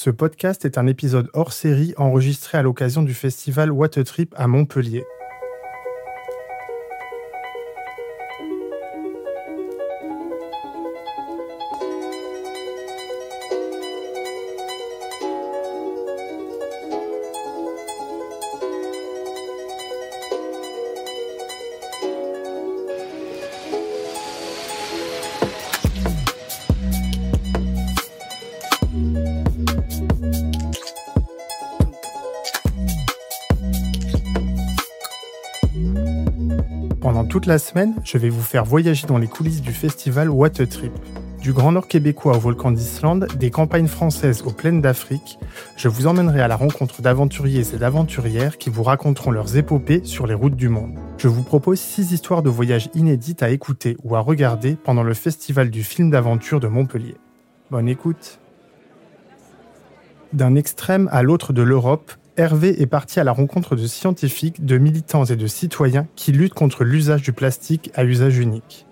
Ce 0.00 0.10
podcast 0.10 0.64
est 0.64 0.78
un 0.78 0.86
épisode 0.86 1.28
hors 1.32 1.52
série 1.52 1.92
enregistré 1.96 2.56
à 2.56 2.62
l'occasion 2.62 3.02
du 3.02 3.14
festival 3.14 3.72
What 3.72 3.98
a 3.98 4.04
Trip 4.04 4.32
à 4.38 4.46
Montpellier. 4.46 5.02
Pendant 37.08 37.24
toute 37.24 37.46
la 37.46 37.58
semaine, 37.58 37.94
je 38.04 38.18
vais 38.18 38.28
vous 38.28 38.42
faire 38.42 38.66
voyager 38.66 39.06
dans 39.06 39.16
les 39.16 39.28
coulisses 39.28 39.62
du 39.62 39.72
festival 39.72 40.28
What 40.28 40.60
a 40.60 40.66
Trip. 40.66 40.92
Du 41.40 41.54
Grand 41.54 41.72
Nord 41.72 41.88
québécois 41.88 42.36
au 42.36 42.38
volcan 42.38 42.70
d'Islande, 42.70 43.28
des 43.38 43.50
campagnes 43.50 43.86
françaises 43.86 44.42
aux 44.42 44.50
plaines 44.50 44.82
d'Afrique, 44.82 45.38
je 45.78 45.88
vous 45.88 46.06
emmènerai 46.06 46.42
à 46.42 46.48
la 46.48 46.56
rencontre 46.56 47.00
d'aventuriers 47.00 47.64
et 47.74 47.78
d'aventurières 47.78 48.58
qui 48.58 48.68
vous 48.68 48.82
raconteront 48.82 49.30
leurs 49.30 49.56
épopées 49.56 50.02
sur 50.04 50.26
les 50.26 50.34
routes 50.34 50.54
du 50.54 50.68
monde. 50.68 50.98
Je 51.16 51.28
vous 51.28 51.42
propose 51.42 51.80
six 51.80 52.12
histoires 52.12 52.42
de 52.42 52.50
voyages 52.50 52.90
inédites 52.92 53.42
à 53.42 53.48
écouter 53.48 53.96
ou 54.04 54.14
à 54.14 54.20
regarder 54.20 54.74
pendant 54.76 55.02
le 55.02 55.14
festival 55.14 55.70
du 55.70 55.84
film 55.84 56.10
d'aventure 56.10 56.60
de 56.60 56.68
Montpellier. 56.68 57.16
Bonne 57.70 57.88
écoute. 57.88 58.38
D'un 60.34 60.56
extrême 60.56 61.08
à 61.10 61.22
l'autre 61.22 61.54
de 61.54 61.62
l'Europe, 61.62 62.12
Hervé 62.38 62.80
est 62.80 62.86
parti 62.86 63.18
à 63.18 63.24
la 63.24 63.32
rencontre 63.32 63.74
de 63.74 63.88
scientifiques, 63.88 64.64
de 64.64 64.78
militants 64.78 65.24
et 65.24 65.34
de 65.34 65.46
citoyens 65.48 66.06
qui 66.14 66.30
luttent 66.30 66.54
contre 66.54 66.84
l'usage 66.84 67.22
du 67.22 67.32
plastique 67.32 67.90
à 67.96 68.04
usage 68.04 68.38
unique. 68.38 68.86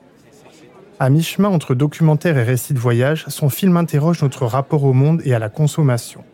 À 0.99 1.11
mi-chemin 1.11 1.49
entre 1.49 1.77
documentaire 1.77 2.39
et 2.39 2.43
récit 2.43 2.75
de 2.75 2.81
voyage, 2.81 3.25
son 3.29 3.49
film 3.49 3.77
interroge 3.77 4.21
notre 4.21 4.47
rapport 4.47 4.83
au 4.83 4.93
monde 4.93 5.23
et 5.25 5.33
à 5.33 5.39
la 5.39 5.49
consommation. 5.49 6.25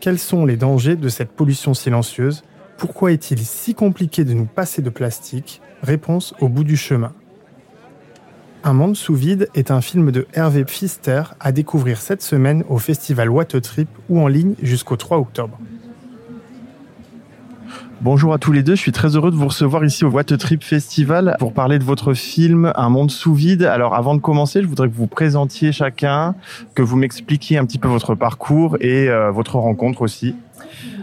Quels 0.00 0.18
sont 0.18 0.44
les 0.44 0.56
dangers 0.56 0.96
de 0.96 1.08
cette 1.08 1.30
pollution 1.30 1.74
silencieuse? 1.74 2.42
Pourquoi 2.76 3.12
est-il 3.12 3.38
si 3.38 3.76
compliqué 3.76 4.24
de 4.24 4.32
nous 4.32 4.46
passer 4.46 4.82
de 4.82 4.90
plastique? 4.90 5.60
Réponse 5.80 6.34
au 6.40 6.48
bout 6.48 6.64
du 6.64 6.76
chemin. 6.76 7.12
Un 8.64 8.72
monde 8.72 8.96
sous 8.96 9.14
vide 9.14 9.48
est 9.54 9.70
un 9.70 9.80
film 9.80 10.10
de 10.10 10.26
Hervé 10.34 10.64
Pfister 10.64 11.22
à 11.38 11.52
découvrir 11.52 12.00
cette 12.00 12.22
semaine 12.22 12.64
au 12.68 12.78
festival 12.78 13.30
What 13.30 13.46
ou 14.08 14.20
en 14.20 14.26
ligne 14.26 14.56
jusqu'au 14.60 14.96
3 14.96 15.18
octobre. 15.18 15.56
Bonjour 18.02 18.34
à 18.34 18.38
tous 18.38 18.52
les 18.52 18.62
deux, 18.62 18.74
je 18.74 18.80
suis 18.80 18.92
très 18.92 19.16
heureux 19.16 19.30
de 19.30 19.36
vous 19.36 19.46
recevoir 19.46 19.82
ici 19.82 20.04
au 20.04 20.10
What 20.10 20.24
Trip 20.24 20.62
Festival 20.62 21.34
pour 21.38 21.54
parler 21.54 21.78
de 21.78 21.84
votre 21.84 22.12
film 22.12 22.70
Un 22.76 22.90
monde 22.90 23.10
sous 23.10 23.34
vide. 23.34 23.62
Alors 23.62 23.94
avant 23.94 24.14
de 24.14 24.20
commencer, 24.20 24.60
je 24.60 24.66
voudrais 24.66 24.88
que 24.90 24.94
vous 24.94 25.06
présentiez 25.06 25.72
chacun, 25.72 26.34
que 26.74 26.82
vous 26.82 26.96
m'expliquiez 26.96 27.56
un 27.56 27.64
petit 27.64 27.78
peu 27.78 27.88
votre 27.88 28.14
parcours 28.14 28.76
et 28.82 29.08
euh, 29.08 29.30
votre 29.30 29.56
rencontre 29.56 30.02
aussi. 30.02 30.34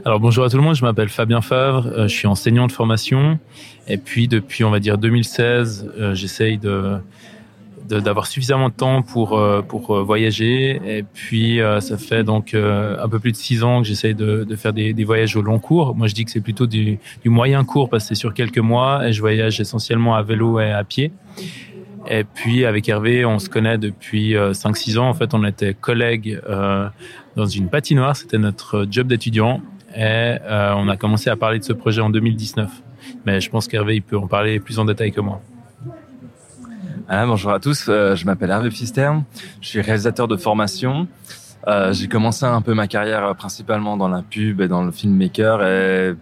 Alors 0.06 0.20
bonjour 0.20 0.46
à 0.46 0.50
tout 0.50 0.58
le 0.58 0.64
monde, 0.64 0.76
je 0.76 0.86
m'appelle 0.86 1.10
Fabien 1.10 1.42
Favre, 1.42 1.88
euh, 1.88 2.08
je 2.08 2.14
suis 2.14 2.28
enseignant 2.28 2.68
de 2.68 2.72
formation 2.72 3.40
et 3.88 3.98
puis 3.98 4.28
depuis 4.28 4.64
on 4.64 4.70
va 4.70 4.80
dire 4.80 5.00
2016, 5.00 5.92
euh, 5.98 6.14
j'essaye 6.14 6.60
de 6.60 7.00
d'avoir 7.88 8.28
suffisamment 8.28 8.70
de 8.70 8.74
temps 8.74 9.02
pour 9.02 9.38
euh, 9.38 9.62
pour 9.62 9.92
euh, 9.92 10.04
voyager 10.04 10.80
et 10.86 11.04
puis 11.04 11.60
euh, 11.60 11.80
ça 11.80 11.98
fait 11.98 12.24
donc 12.24 12.54
un 12.54 13.10
peu 13.10 13.20
plus 13.20 13.32
de 13.32 13.38
six 13.38 13.64
ans 13.64 13.82
que 13.82 13.88
j'essaye 13.88 14.16
de, 14.16 14.44
de 14.44 14.56
faire 14.56 14.74
des, 14.74 14.94
des, 14.94 15.04
voyages 15.04 15.36
au 15.36 15.42
long 15.42 15.60
cours. 15.60 15.96
Moi 15.96 16.08
je 16.08 16.14
dis 16.14 16.26
que 16.26 16.32
c'est 16.32 16.42
plutôt 16.42 16.68
du, 16.68 17.00
du 17.24 17.30
moyen 17.30 17.64
cours 17.64 17.90
parce 17.90 18.04
que 18.04 18.10
c'est 18.10 18.20
sur 18.20 18.34
quelques 18.34 18.60
mois 18.60 19.08
et 19.08 19.14
je 19.14 19.20
voyage 19.22 19.60
essentiellement 19.60 20.16
à 20.16 20.24
vélo 20.24 20.60
et 20.60 20.72
à 20.72 20.84
pied. 20.84 21.12
Et 22.10 22.24
puis 22.24 22.66
avec 22.66 22.90
Hervé, 22.90 23.26
on 23.26 23.40
se 23.40 23.50
connaît 23.50 23.78
depuis 23.78 24.34
5-6 24.34 24.98
ans. 24.98 25.08
En 25.08 25.14
fait, 25.14 25.34
on 25.34 25.46
était 25.46 25.74
collègues 25.74 26.38
dans 27.38 27.46
une 27.46 27.70
patinoire. 27.70 28.18
C'était 28.18 28.38
notre 28.38 28.86
job 28.92 29.08
d'étudiant. 29.08 29.62
Et 29.96 30.36
on 30.50 30.90
a 30.90 30.98
commencé 30.98 31.30
à 31.30 31.38
parler 31.38 31.60
de 31.60 31.64
ce 31.64 31.72
projet 31.72 32.02
en 32.02 32.10
2019. 32.10 32.70
Mais 33.26 33.40
je 33.40 33.50
pense 33.50 33.70
qu'Hervé, 33.70 33.96
il 33.96 34.02
peut 34.02 34.18
en 34.18 34.28
parler 34.28 34.60
plus 34.60 34.80
en 34.80 34.86
détail 34.86 35.14
que 35.14 35.22
moi. 35.22 35.42
Ah, 37.10 37.26
bonjour 37.26 37.52
à 37.52 37.60
tous, 37.60 37.88
euh, 37.90 38.16
je 38.16 38.26
m'appelle 38.26 38.50
Hervé 38.50 38.70
Pfister, 38.70 39.12
je 39.60 39.68
suis 39.68 39.82
réalisateur 39.82 40.30
de 40.30 40.38
formation. 40.38 41.06
Euh, 41.68 41.92
j'ai 41.92 42.08
commencé 42.08 42.46
un 42.46 42.62
peu 42.62 42.74
ma 42.74 42.88
carrière 42.88 43.36
principalement 43.36 43.98
dans 43.98 44.08
la 44.08 44.22
pub 44.22 44.62
et 44.62 44.70
dans 44.70 44.86
le 44.86 44.92
filmmaker 44.92 45.66
et 45.66 46.16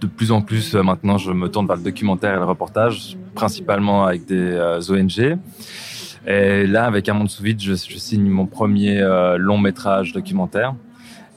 de 0.00 0.06
plus 0.06 0.30
en 0.30 0.40
plus 0.40 0.76
euh, 0.76 0.82
maintenant 0.82 1.18
je 1.18 1.32
me 1.32 1.48
tourne 1.48 1.66
vers 1.66 1.76
le 1.76 1.82
documentaire 1.82 2.34
et 2.34 2.38
le 2.38 2.44
reportage, 2.44 3.16
principalement 3.34 4.04
avec 4.04 4.24
des 4.24 4.56
ONG. 4.88 5.36
Et 6.28 6.66
là, 6.68 6.84
avec 6.84 7.08
Un 7.08 7.14
monde 7.14 7.30
sous 7.30 7.42
vide, 7.42 7.60
je, 7.60 7.74
je 7.74 7.98
signe 7.98 8.28
mon 8.28 8.46
premier 8.46 9.00
long 9.36 9.58
métrage 9.58 10.12
documentaire. 10.12 10.74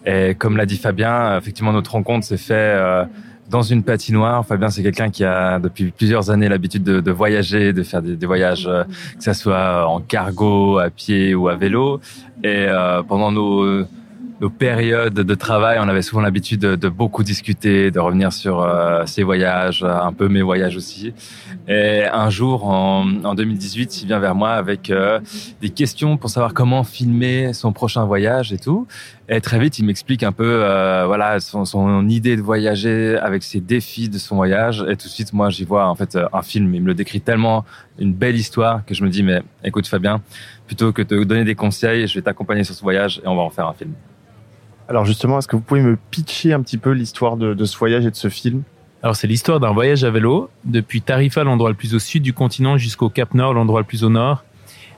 Et 0.06 0.36
comme 0.36 0.56
l'a 0.56 0.68
dit 0.68 0.78
Fabien, 0.78 1.36
effectivement 1.36 1.74
notre 1.74 1.94
rencontre 1.94 2.28
s'est 2.28 2.38
faite 2.38 3.08
dans 3.50 3.62
une 3.62 3.84
patinoire. 3.84 4.46
Fabien, 4.46 4.70
c'est 4.70 4.84
quelqu'un 4.84 5.10
qui 5.10 5.24
a 5.24 5.60
depuis 5.60 5.92
plusieurs 5.92 6.30
années 6.32 6.50
l'habitude 6.50 6.84
de, 6.84 7.00
de, 7.02 7.12
voyager, 7.12 7.74
de 7.74 7.84
faire 7.84 8.02
des, 8.02 8.16
des 8.16 8.26
voyages, 8.26 8.68
euh, 8.68 8.84
que 9.18 9.24
ce 9.24 9.34
soit 9.34 9.88
en 9.88 10.00
cargo, 10.00 10.80
à 10.80 10.90
pied 10.90 11.36
ou 11.36 11.48
à 11.48 11.56
vélo. 11.56 12.00
Et 12.44 12.66
euh, 12.68 13.04
pendant 13.04 13.32
nos, 13.32 13.86
nos 14.42 14.50
périodes 14.50 15.14
de 15.14 15.36
travail, 15.36 15.78
on 15.80 15.88
avait 15.88 16.02
souvent 16.02 16.22
l'habitude 16.22 16.60
de, 16.60 16.76
de, 16.76 16.90
beaucoup 16.90 17.24
discuter, 17.24 17.92
de 17.92 18.00
revenir 18.00 18.34
sur 18.34 18.62
euh, 18.62 19.06
ses 19.06 19.24
voyages, 19.24 19.84
un 19.84 20.12
peu 20.12 20.28
mes 20.28 20.42
voyages 20.42 20.76
aussi. 20.76 21.14
Et 21.68 22.04
un 22.04 22.30
jour, 22.30 22.68
en, 22.68 23.24
en 23.24 23.36
2018, 23.36 24.02
il 24.02 24.08
vient 24.08 24.20
vers 24.20 24.36
moi 24.36 24.52
avec 24.52 24.90
euh, 24.90 25.20
des 25.62 25.70
questions 25.70 26.18
pour 26.18 26.30
savoir 26.30 26.54
comment 26.54 26.84
filmer 26.84 27.54
son 27.54 27.72
prochain 27.72 28.06
voyage 28.06 28.52
et 28.52 28.58
tout. 28.58 28.88
Et 29.30 29.40
très 29.40 29.60
vite, 29.60 29.80
il 29.80 29.86
m'explique 29.86 30.24
un 30.24 30.34
peu, 30.34 30.64
euh, 30.64 31.06
voilà, 31.06 31.40
son, 31.40 31.64
son, 31.64 32.08
idée 32.10 32.36
de 32.36 32.42
voyager 32.42 33.18
avec 33.18 33.44
ses 33.44 33.62
défis 33.62 34.10
de 34.10 34.18
son 34.18 34.36
voyage. 34.36 34.82
Et 34.90 34.98
tout 34.98 35.08
de 35.08 35.14
suite, 35.14 35.32
moi, 35.32 35.50
j'y 35.50 35.64
vois 35.64 35.88
en 35.88 35.96
fait 35.96 36.18
un 36.34 36.42
film. 36.42 36.74
Il 36.76 36.82
me 36.82 36.88
le 36.88 36.94
décrit 36.94 37.22
tellement 37.22 37.64
une 37.98 38.14
belle 38.14 38.36
histoire 38.36 38.84
que 38.86 38.94
je 38.94 39.04
me 39.04 39.10
dis, 39.10 39.24
mais 39.24 39.42
écoute, 39.64 39.88
Fabien, 39.88 40.22
plutôt 40.68 40.92
que 40.92 41.02
de 41.02 41.08
te 41.08 41.24
donner 41.24 41.46
des 41.46 41.56
conseils, 41.56 42.08
je 42.08 42.16
vais 42.16 42.22
t'accompagner 42.22 42.64
sur 42.64 42.76
ce 42.76 42.82
voyage 42.82 43.22
et 43.24 43.28
on 43.28 43.36
va 43.36 43.44
en 43.44 43.50
faire 43.50 43.68
un 43.68 43.74
film. 43.74 43.94
Alors 44.90 45.06
justement, 45.06 45.40
est-ce 45.40 45.48
que 45.48 45.56
vous 45.56 45.62
pouvez 45.62 45.82
me 45.82 45.98
pitcher 46.12 46.54
un 46.54 46.62
petit 46.62 46.78
peu 46.78 46.92
l'histoire 46.92 47.38
de, 47.38 47.66
ce 47.66 47.78
voyage 47.78 48.06
et 48.06 48.12
de 48.12 48.16
ce 48.16 48.30
film? 48.30 48.64
Alors 49.02 49.16
c'est 49.16 49.28
l'histoire 49.28 49.60
d'un 49.60 49.72
voyage 49.72 50.04
à 50.04 50.12
vélo 50.12 50.50
depuis 50.66 51.02
Tarifa, 51.02 51.44
l'endroit 51.44 51.70
le 51.70 51.76
plus 51.76 51.94
au 51.94 52.00
sud 52.00 52.24
du 52.24 52.34
continent, 52.34 52.78
jusqu'au 52.78 53.10
Cap 53.10 53.34
Nord, 53.34 53.54
l'endroit 53.54 53.82
le 53.82 53.86
plus 53.86 54.04
au 54.04 54.10
nord. 54.10 54.44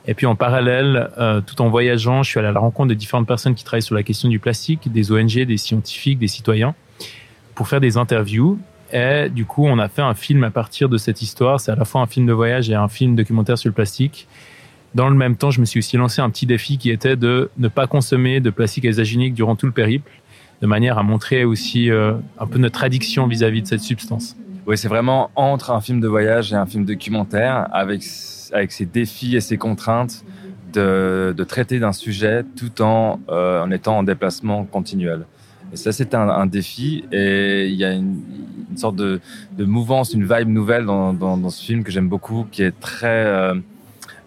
Et 0.07 0.13
puis 0.13 0.27
en 0.27 0.35
parallèle, 0.35 1.09
euh, 1.17 1.41
tout 1.41 1.61
en 1.61 1.69
voyageant, 1.69 2.21
je 2.21 2.29
suis 2.29 2.39
allé 2.39 2.47
à 2.47 2.51
la 2.51 2.59
rencontre 2.59 2.89
de 2.89 2.93
différentes 2.93 3.27
personnes 3.27 3.55
qui 3.55 3.63
travaillent 3.63 3.81
sur 3.81 3.95
la 3.95 4.03
question 4.03 4.29
du 4.29 4.39
plastique, 4.39 4.91
des 4.91 5.11
ONG, 5.11 5.39
des 5.45 5.57
scientifiques, 5.57 6.19
des 6.19 6.27
citoyens, 6.27 6.75
pour 7.55 7.67
faire 7.67 7.81
des 7.81 7.97
interviews. 7.97 8.59
Et 8.93 9.29
du 9.29 9.45
coup, 9.45 9.65
on 9.65 9.79
a 9.79 9.87
fait 9.87 10.03
un 10.03 10.13
film 10.13 10.43
à 10.43 10.51
partir 10.51 10.89
de 10.89 10.97
cette 10.97 11.23
histoire. 11.23 11.59
C'est 11.59 11.71
à 11.71 11.75
la 11.75 11.85
fois 11.85 12.01
un 12.01 12.07
film 12.07 12.27
de 12.27 12.33
voyage 12.33 12.69
et 12.69 12.75
un 12.75 12.87
film 12.87 13.15
documentaire 13.15 13.57
sur 13.57 13.69
le 13.69 13.73
plastique. 13.73 14.27
Dans 14.95 15.09
le 15.09 15.15
même 15.15 15.35
temps, 15.35 15.51
je 15.51 15.59
me 15.59 15.65
suis 15.65 15.79
aussi 15.79 15.97
lancé 15.97 16.21
un 16.21 16.29
petit 16.29 16.45
défi 16.45 16.77
qui 16.77 16.89
était 16.89 17.17
de 17.17 17.49
ne 17.57 17.67
pas 17.67 17.85
consommer 17.85 18.39
de 18.39 18.49
plastique 18.49 18.85
unique 18.85 19.33
durant 19.33 19.57
tout 19.57 19.65
le 19.65 19.73
périple 19.73 20.09
de 20.61 20.67
manière 20.67 20.97
à 20.97 21.03
montrer 21.03 21.43
aussi 21.43 21.91
euh, 21.91 22.13
un 22.39 22.47
peu 22.47 22.59
notre 22.59 22.81
addiction 22.81 23.27
vis-à-vis 23.27 23.59
-vis 23.59 23.63
de 23.63 23.67
cette 23.67 23.81
substance. 23.81 24.37
Oui, 24.65 24.77
c'est 24.77 24.87
vraiment 24.87 25.31
entre 25.35 25.71
un 25.71 25.81
film 25.81 25.99
de 25.99 26.07
voyage 26.07 26.53
et 26.53 26.55
un 26.55 26.65
film 26.65 26.85
documentaire, 26.85 27.67
avec, 27.73 28.03
avec 28.53 28.71
ses 28.71 28.85
défis 28.85 29.35
et 29.35 29.41
ses 29.41 29.57
contraintes, 29.57 30.23
de, 30.71 31.33
de 31.35 31.43
traiter 31.43 31.77
d'un 31.79 31.93
sujet 31.93 32.45
tout 32.55 32.81
en, 32.81 33.19
euh, 33.29 33.63
en 33.63 33.71
étant 33.71 33.97
en 33.97 34.03
déplacement 34.03 34.63
continuel. 34.63 35.25
Et 35.73 35.77
ça, 35.77 35.91
c'est 35.91 36.15
un, 36.15 36.45
défi 36.45 37.03
et 37.11 37.67
il 37.67 37.75
y 37.75 37.83
a 37.83 37.91
une, 37.91 38.21
sorte 38.77 38.95
de, 38.95 39.19
de, 39.57 39.65
mouvance, 39.65 40.13
une 40.13 40.25
vibe 40.25 40.49
nouvelle 40.49 40.85
dans, 40.85 41.11
dans, 41.13 41.35
dans 41.37 41.49
ce 41.49 41.61
film 41.63 41.83
que 41.83 41.91
j'aime 41.91 42.07
beaucoup, 42.07 42.47
qui 42.49 42.63
est 42.63 42.77
très 42.79 43.25
euh, 43.25 43.55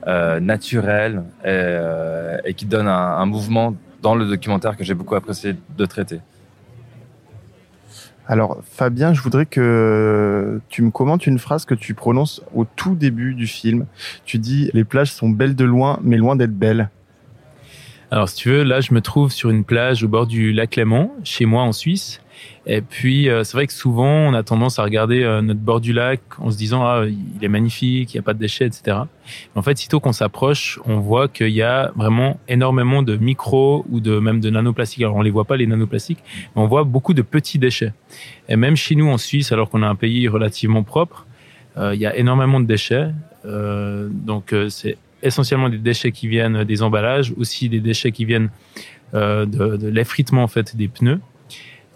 euh, 0.06 0.40
naturel 0.40 1.24
et, 1.42 1.46
euh, 1.48 2.38
et, 2.44 2.54
qui 2.54 2.66
donne 2.66 2.86
un, 2.86 3.16
un 3.18 3.26
mouvement 3.26 3.74
dans 4.00 4.14
le 4.14 4.26
documentaire 4.26 4.76
que 4.76 4.84
j'ai 4.84 4.94
beaucoup 4.94 5.14
apprécié 5.14 5.56
de 5.76 5.86
traiter. 5.86 6.20
Alors 8.30 8.58
Fabien, 8.70 9.14
je 9.14 9.22
voudrais 9.22 9.46
que 9.46 10.60
tu 10.68 10.82
me 10.82 10.90
commentes 10.90 11.26
une 11.26 11.38
phrase 11.38 11.64
que 11.64 11.74
tu 11.74 11.94
prononces 11.94 12.42
au 12.54 12.66
tout 12.66 12.94
début 12.94 13.34
du 13.34 13.46
film. 13.46 13.86
Tu 14.26 14.38
dis 14.38 14.70
les 14.74 14.84
plages 14.84 15.10
sont 15.10 15.30
belles 15.30 15.56
de 15.56 15.64
loin, 15.64 15.98
mais 16.02 16.18
loin 16.18 16.36
d'être 16.36 16.56
belles. 16.56 16.90
Alors 18.10 18.28
si 18.28 18.36
tu 18.36 18.50
veux, 18.50 18.64
là 18.64 18.80
je 18.80 18.92
me 18.92 19.00
trouve 19.00 19.32
sur 19.32 19.48
une 19.48 19.64
plage 19.64 20.04
au 20.04 20.08
bord 20.08 20.26
du 20.26 20.52
lac 20.52 20.76
Léman, 20.76 21.10
chez 21.24 21.46
moi 21.46 21.62
en 21.62 21.72
Suisse. 21.72 22.20
Et 22.70 22.82
puis, 22.82 23.30
euh, 23.30 23.44
c'est 23.44 23.56
vrai 23.56 23.66
que 23.66 23.72
souvent, 23.72 24.28
on 24.28 24.34
a 24.34 24.42
tendance 24.42 24.78
à 24.78 24.84
regarder 24.84 25.22
euh, 25.22 25.40
notre 25.40 25.60
bord 25.60 25.80
du 25.80 25.94
lac 25.94 26.20
en 26.38 26.50
se 26.50 26.58
disant, 26.58 26.84
ah, 26.84 27.04
il 27.06 27.42
est 27.42 27.48
magnifique, 27.48 28.12
il 28.12 28.16
n'y 28.18 28.20
a 28.20 28.22
pas 28.22 28.34
de 28.34 28.38
déchets, 28.38 28.66
etc. 28.66 28.98
en 29.54 29.62
fait, 29.62 29.78
sitôt 29.78 30.00
qu'on 30.00 30.12
s'approche, 30.12 30.78
on 30.84 30.98
voit 30.98 31.28
qu'il 31.28 31.48
y 31.48 31.62
a 31.62 31.90
vraiment 31.96 32.38
énormément 32.46 33.02
de 33.02 33.16
micros 33.16 33.86
ou 33.88 34.00
de 34.00 34.18
même 34.18 34.40
de 34.40 34.50
nanoplastiques. 34.50 35.00
Alors, 35.00 35.16
on 35.16 35.22
les 35.22 35.30
voit 35.30 35.46
pas, 35.46 35.56
les 35.56 35.66
nanoplastiques, 35.66 36.22
mais 36.54 36.62
on 36.62 36.66
voit 36.66 36.84
beaucoup 36.84 37.14
de 37.14 37.22
petits 37.22 37.58
déchets. 37.58 37.94
Et 38.50 38.56
même 38.56 38.76
chez 38.76 38.94
nous, 38.94 39.08
en 39.08 39.16
Suisse, 39.16 39.50
alors 39.50 39.70
qu'on 39.70 39.82
a 39.82 39.88
un 39.88 39.94
pays 39.94 40.28
relativement 40.28 40.82
propre, 40.82 41.26
euh, 41.78 41.94
il 41.94 42.00
y 42.00 42.06
a 42.06 42.14
énormément 42.16 42.60
de 42.60 42.66
déchets. 42.66 43.08
donc, 43.44 44.54
c'est 44.68 44.98
essentiellement 45.22 45.70
des 45.70 45.78
déchets 45.78 46.12
qui 46.12 46.28
viennent 46.28 46.64
des 46.64 46.82
emballages, 46.82 47.32
aussi 47.38 47.70
des 47.70 47.80
déchets 47.80 48.12
qui 48.12 48.26
viennent 48.26 48.50
de, 49.14 49.46
de 49.76 49.88
l'effritement 49.88 50.42
en 50.42 50.48
fait 50.48 50.76
des 50.76 50.88
pneus. 50.88 51.20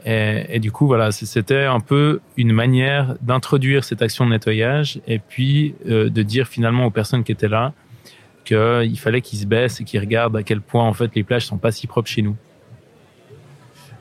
Et, 0.04 0.58
du 0.58 0.72
coup, 0.72 0.86
voilà, 0.86 1.12
c'était 1.12 1.64
un 1.64 1.78
peu 1.78 2.20
une 2.36 2.52
manière 2.52 3.14
d'introduire 3.20 3.84
cette 3.84 4.02
action 4.02 4.24
de 4.24 4.30
nettoyage 4.30 5.00
et 5.06 5.20
puis 5.20 5.74
euh, 5.88 6.10
de 6.10 6.22
dire 6.22 6.48
finalement 6.48 6.86
aux 6.86 6.90
personnes 6.90 7.22
qui 7.22 7.32
étaient 7.32 7.48
là 7.48 7.72
qu'il 8.44 8.98
fallait 8.98 9.20
qu'ils 9.20 9.38
se 9.38 9.46
baissent 9.46 9.80
et 9.80 9.84
qu'ils 9.84 10.00
regardent 10.00 10.36
à 10.36 10.42
quel 10.42 10.60
point 10.60 10.84
en 10.84 10.92
fait 10.92 11.14
les 11.14 11.22
plages 11.22 11.46
sont 11.46 11.58
pas 11.58 11.70
si 11.70 11.86
propres 11.86 12.08
chez 12.08 12.22
nous. 12.22 12.36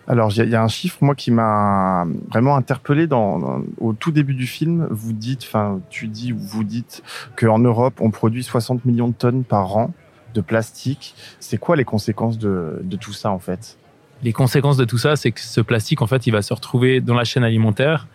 Alors, 0.08 0.32
il 0.36 0.50
y, 0.50 0.56
a 0.56 0.64
un 0.64 0.68
chiffre, 0.68 0.98
moi, 1.02 1.14
qui 1.14 1.30
m'a 1.30 2.06
vraiment 2.30 2.56
interpellé 2.56 3.08
au 3.12 3.94
tout 3.94 4.12
début 4.12 4.34
du 4.34 4.48
film. 4.48 4.88
Vous 4.90 5.14
dites, 5.14 5.44
enfin, 5.44 5.80
tu 5.90 6.08
dis, 6.08 6.34
vous 6.34 6.64
dites 6.64 7.04
qu'en 7.38 7.60
Europe, 7.60 8.02
on 8.02 8.10
produit 8.10 8.44
60 8.44 8.84
millions 8.84 9.10
de 9.10 9.14
tonnes 9.14 9.44
par 9.44 9.78
an 9.78 9.94
de 10.34 10.42
plastique. 10.42 11.14
C'est 11.40 11.60
quoi 11.60 11.76
les 11.76 11.86
conséquences 11.86 12.40
de 12.40 12.98
tout 13.00 13.14
ça, 13.14 13.32
en 13.32 13.40
fait? 13.40 13.78
Les 14.24 14.34
conséquences 14.34 14.78
de 14.78 14.86
tout 14.86 14.98
ça, 14.98 15.16
c'est 15.16 15.32
que 15.32 15.40
ce 15.40 15.62
plastique, 15.62 16.02
en 16.02 16.08
fait, 16.08 16.28
il 16.28 16.32
va 16.32 16.42
se 16.42 16.54
retrouver 16.54 17.02
dans 17.02 17.16
la 17.16 17.24
chaîne 17.24 17.44
alimentaire, 17.44 18.08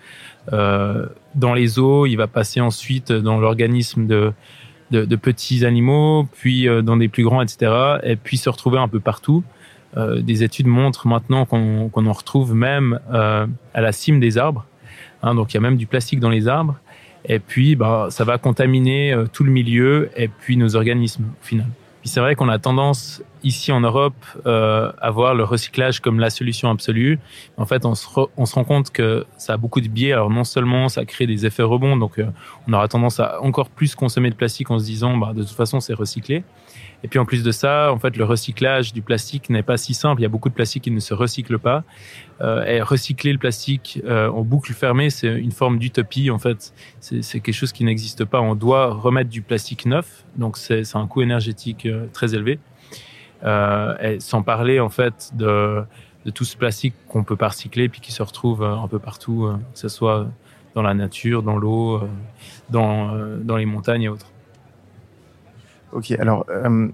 euh, 0.53 1.07
dans 1.35 1.55
les 1.55 1.79
eaux, 1.79 2.07
il 2.07 2.17
va 2.17 2.27
passer 2.27 2.61
ensuite 2.61 3.13
dans 3.13 3.39
l'organisme 3.39 4.07
de, 4.07 4.33
de, 4.91 5.05
de, 5.05 5.17
petits 5.17 5.65
animaux, 5.65 6.29
puis 6.33 6.69
euh, 6.69 6.83
dans 6.83 6.97
des 6.97 7.09
plus 7.09 7.25
grands, 7.25 7.43
etc., 7.43 7.73
et 8.05 8.17
puis 8.17 8.37
se 8.37 8.49
retrouver 8.49 8.79
un 8.79 8.89
peu 8.89 9.01
partout. 9.01 9.43
Euh, 9.97 10.21
des 10.21 10.43
études 10.43 10.67
montrent 10.67 11.07
maintenant 11.07 11.47
qu'on 11.47 11.91
en 11.95 12.13
retrouve 12.13 12.55
même 12.55 13.01
euh, 13.13 13.47
à 13.73 13.81
la 13.81 13.93
cime 13.93 14.21
des 14.21 14.37
arbres. 14.37 14.67
Hein, 15.23 15.35
donc 15.35 15.53
il 15.53 15.57
y 15.57 15.59
a 15.59 15.61
même 15.61 15.77
du 15.77 15.87
plastique 15.87 16.21
dans 16.21 16.31
les 16.31 16.49
arbres. 16.49 16.77
Et 17.25 17.39
puis, 17.39 17.77
bah, 17.77 18.09
ça 18.11 18.25
va 18.25 18.39
contaminer 18.39 19.13
euh, 19.13 19.27
tout 19.27 19.43
le 19.43 19.51
milieu 19.51 20.11
et 20.17 20.29
puis 20.29 20.57
nos 20.57 20.77
organismes 20.77 21.25
au 21.25 21.45
final 21.45 21.67
c'est 22.07 22.21
vrai 22.21 22.35
qu'on 22.35 22.49
a 22.49 22.59
tendance 22.59 23.23
ici 23.43 23.73
en 23.73 23.81
Europe 23.81 24.15
euh, 24.47 24.93
à 25.01 25.11
voir 25.11 25.35
le 25.35 25.45
recyclage 25.45 26.01
comme 26.01 26.19
la 26.21 26.31
solution 26.31 26.71
absolue. 26.71 27.19
En 27.57 27.67
fait, 27.67 27.85
on 27.85 27.95
se, 27.95 28.07
on 28.37 28.47
se 28.47 28.55
rend 28.55 28.65
compte 28.65 28.91
que 28.91 29.25
ça 29.39 29.55
a 29.55 29.57
beaucoup 29.57 29.81
de 29.81 29.89
biais. 29.89 30.13
Alors 30.13 30.31
non 30.31 30.45
seulement 30.45 30.89
ça 30.89 31.05
crée 31.05 31.27
des 31.27 31.47
effets 31.47 31.63
rebonds, 31.63 31.97
donc 31.97 32.19
euh, 32.19 32.27
on 32.69 32.73
aura 32.73 32.89
tendance 32.89 33.21
à 33.21 33.41
encore 33.43 33.69
plus 33.69 33.95
consommer 33.95 34.31
de 34.31 34.35
plastique 34.35 34.71
en 34.71 34.79
se 34.79 34.85
disant, 34.85 35.17
bah, 35.17 35.33
de 35.35 35.43
toute 35.43 35.57
façon, 35.57 35.81
c'est 35.81 35.95
recyclé. 35.95 36.45
Et 37.05 37.09
puis 37.09 37.19
en 37.19 37.25
plus 37.25 37.43
de 37.43 37.53
ça, 37.53 37.93
en 37.93 37.99
fait, 37.99 38.17
le 38.17 38.25
recyclage 38.25 38.93
du 38.93 39.03
plastique 39.03 39.51
n'est 39.51 39.63
pas 39.63 39.77
si 39.77 39.95
simple. 39.95 40.21
Il 40.21 40.25
y 40.25 40.27
a 40.27 40.31
beaucoup 40.31 40.49
de 40.49 40.55
plastique 40.55 40.85
qui 40.85 40.91
ne 40.91 41.01
se 41.01 41.15
recycle 41.15 41.59
pas. 41.59 41.85
Euh, 42.41 42.65
et 42.65 42.81
recycler 42.83 43.33
le 43.33 43.39
plastique 43.39 44.01
euh, 44.05 44.29
en 44.29 44.43
boucle 44.43 44.73
fermée, 44.73 45.11
c'est 45.11 45.29
une 45.29 45.53
forme 45.53 45.79
d'utopie. 45.79 46.31
En 46.31 46.39
fait, 46.39 46.73
c'est 47.01 47.41
quelque 47.41 47.55
chose 47.55 47.73
qui 47.73 47.85
n'existe 47.85 48.25
pas. 48.25 48.41
On 48.41 48.55
doit 48.55 48.93
remettre 48.93 49.31
du 49.31 49.43
plastique 49.43 49.87
neuf, 49.87 50.25
donc 50.37 50.57
c'est 50.57 50.83
un 50.97 51.07
coût 51.07 51.23
énergétique 51.23 51.87
euh, 51.87 52.07
très 52.13 52.35
élevé. 52.35 52.59
Euh, 53.45 53.95
et 54.01 54.21
sans 54.21 54.43
parler 54.43 54.81
en 54.81 54.89
fait 54.89 55.31
de, 55.35 55.83
de 56.25 56.31
tout 56.31 56.45
ce 56.45 56.57
plastique 56.57 56.95
qu'on 57.07 57.23
peut 57.23 57.37
pas 57.37 57.49
recycler 57.49 57.91
puis 57.91 58.01
qui 58.01 58.11
se 58.11 58.23
retrouve 58.23 58.65
un 58.65 58.89
peu 58.89 58.99
partout, 58.99 59.51
que 59.75 59.79
ce 59.79 59.89
soit 59.89 60.27
dans 60.75 60.81
la 60.81 60.95
nature, 60.95 61.43
dans 61.43 61.59
l'eau, 61.59 62.01
dans, 62.71 63.15
dans 63.43 63.57
les 63.57 63.67
montagnes 63.67 64.03
et 64.03 64.09
autres. 64.09 64.33
Ok, 65.97 66.11
alors 66.11 66.45
euh, 66.51 66.89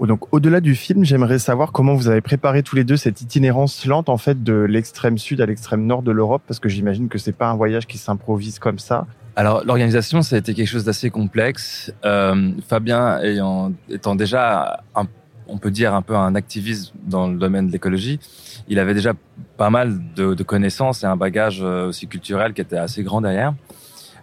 donc 0.00 0.32
au-delà 0.34 0.60
du 0.60 0.74
film, 0.74 1.04
j'aimerais 1.04 1.38
savoir 1.38 1.70
comment 1.70 1.94
vous 1.94 2.08
avez 2.08 2.20
préparé 2.20 2.64
tous 2.64 2.74
les 2.74 2.82
deux 2.82 2.96
cette 2.96 3.20
itinérance 3.20 3.86
lente 3.86 4.08
en 4.08 4.16
fait 4.16 4.42
de 4.42 4.54
l'extrême 4.54 5.16
sud 5.16 5.40
à 5.40 5.46
l'extrême 5.46 5.86
nord 5.86 6.02
de 6.02 6.10
l'Europe, 6.10 6.42
parce 6.44 6.58
que 6.58 6.68
j'imagine 6.68 7.08
que 7.08 7.18
c'est 7.18 7.30
pas 7.30 7.48
un 7.48 7.54
voyage 7.54 7.86
qui 7.86 7.98
s'improvise 7.98 8.58
comme 8.58 8.80
ça. 8.80 9.06
Alors 9.36 9.62
l'organisation, 9.64 10.22
ça 10.22 10.34
a 10.34 10.38
été 10.40 10.54
quelque 10.54 10.66
chose 10.66 10.84
d'assez 10.84 11.10
complexe. 11.10 11.92
Euh, 12.04 12.50
Fabien 12.68 13.20
ayant, 13.20 13.72
étant 13.88 14.16
déjà, 14.16 14.82
un, 14.96 15.06
on 15.46 15.58
peut 15.58 15.70
dire 15.70 15.94
un 15.94 16.02
peu 16.02 16.16
un 16.16 16.34
activiste 16.34 16.92
dans 17.06 17.28
le 17.28 17.38
domaine 17.38 17.68
de 17.68 17.72
l'écologie, 17.72 18.18
il 18.66 18.80
avait 18.80 18.94
déjà 18.94 19.12
pas 19.56 19.70
mal 19.70 20.00
de, 20.16 20.34
de 20.34 20.42
connaissances 20.42 21.04
et 21.04 21.06
un 21.06 21.16
bagage 21.16 21.60
euh, 21.62 21.86
aussi 21.86 22.08
culturel 22.08 22.54
qui 22.54 22.60
était 22.60 22.76
assez 22.76 23.04
grand 23.04 23.20
derrière. 23.20 23.54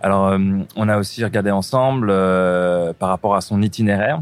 Alors, 0.01 0.27
euh, 0.27 0.39
on 0.75 0.89
a 0.89 0.97
aussi 0.97 1.23
regardé 1.23 1.51
ensemble 1.51 2.09
euh, 2.09 2.93
par 2.93 3.09
rapport 3.09 3.35
à 3.35 3.41
son 3.41 3.61
itinéraire 3.61 4.21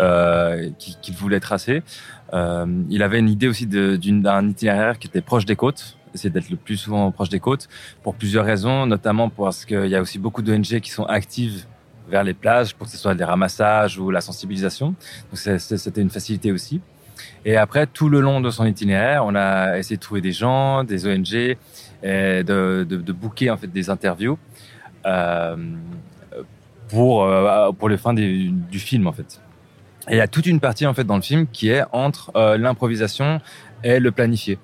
euh, 0.00 0.70
qu'il 0.78 1.14
voulait 1.14 1.40
tracer. 1.40 1.82
il 2.32 3.02
avait 3.02 3.18
une 3.18 3.28
idée 3.28 3.48
aussi 3.48 3.66
d'un 3.66 4.48
itinéraire 4.48 4.98
qui 4.98 5.08
était 5.08 5.20
proche 5.20 5.44
des 5.44 5.56
côtes, 5.56 5.96
essayer 6.14 6.30
d'être 6.30 6.50
le 6.50 6.56
plus 6.56 6.76
souvent 6.76 7.10
proche 7.10 7.30
des 7.30 7.40
côtes, 7.40 7.68
pour 8.02 8.14
plusieurs 8.14 8.44
raisons, 8.44 8.86
notamment 8.86 9.28
parce 9.28 9.64
qu'il 9.64 9.86
y 9.86 9.96
a 9.96 10.00
aussi 10.00 10.18
beaucoup 10.18 10.42
d'ONG 10.42 10.80
qui 10.80 10.90
sont 10.90 11.04
actives 11.04 11.64
vers 12.08 12.22
les 12.22 12.34
plages, 12.34 12.74
pour 12.74 12.86
que 12.86 12.92
ce 12.92 12.98
soit 12.98 13.14
des 13.14 13.24
ramassages 13.24 13.98
ou 13.98 14.10
la 14.10 14.20
sensibilisation. 14.20 14.94
Donc 15.30 15.58
c'était 15.58 16.00
une 16.00 16.10
facilité 16.10 16.52
aussi. 16.52 16.80
Et 17.44 17.56
après, 17.56 17.86
tout 17.86 18.08
le 18.08 18.20
long 18.20 18.40
de 18.40 18.50
son 18.50 18.64
itinéraire, 18.64 19.24
on 19.26 19.34
a 19.34 19.76
essayé 19.76 19.96
de 19.96 20.00
trouver 20.00 20.20
des 20.20 20.32
gens, 20.32 20.84
des 20.84 21.06
ONG, 21.06 21.34
et 21.34 21.56
de, 22.44 22.86
de, 22.88 22.96
de 22.96 23.12
booker 23.12 23.50
en 23.50 23.56
fait 23.56 23.66
des 23.66 23.90
interviews 23.90 24.38
pour 26.88 27.24
euh, 27.24 27.72
pour 27.72 27.88
les 27.88 27.96
fins 27.96 28.14
du, 28.14 28.52
film 28.78 29.06
en 29.06 29.12
fait. 29.12 29.40
Et 30.08 30.14
il 30.14 30.16
y 30.16 30.20
a 30.20 30.28
toute 30.28 30.46
une 30.46 30.60
partie 30.60 30.86
en 30.86 30.94
fait 30.94 31.04
dans 31.04 31.16
le 31.16 31.22
film 31.22 31.46
qui 31.46 31.68
est 31.68 31.82
entre 31.92 32.32
euh, 32.34 32.56
l'improvisation 32.56 33.40
et 33.84 34.00
le 34.00 34.10
planifié. 34.10 34.58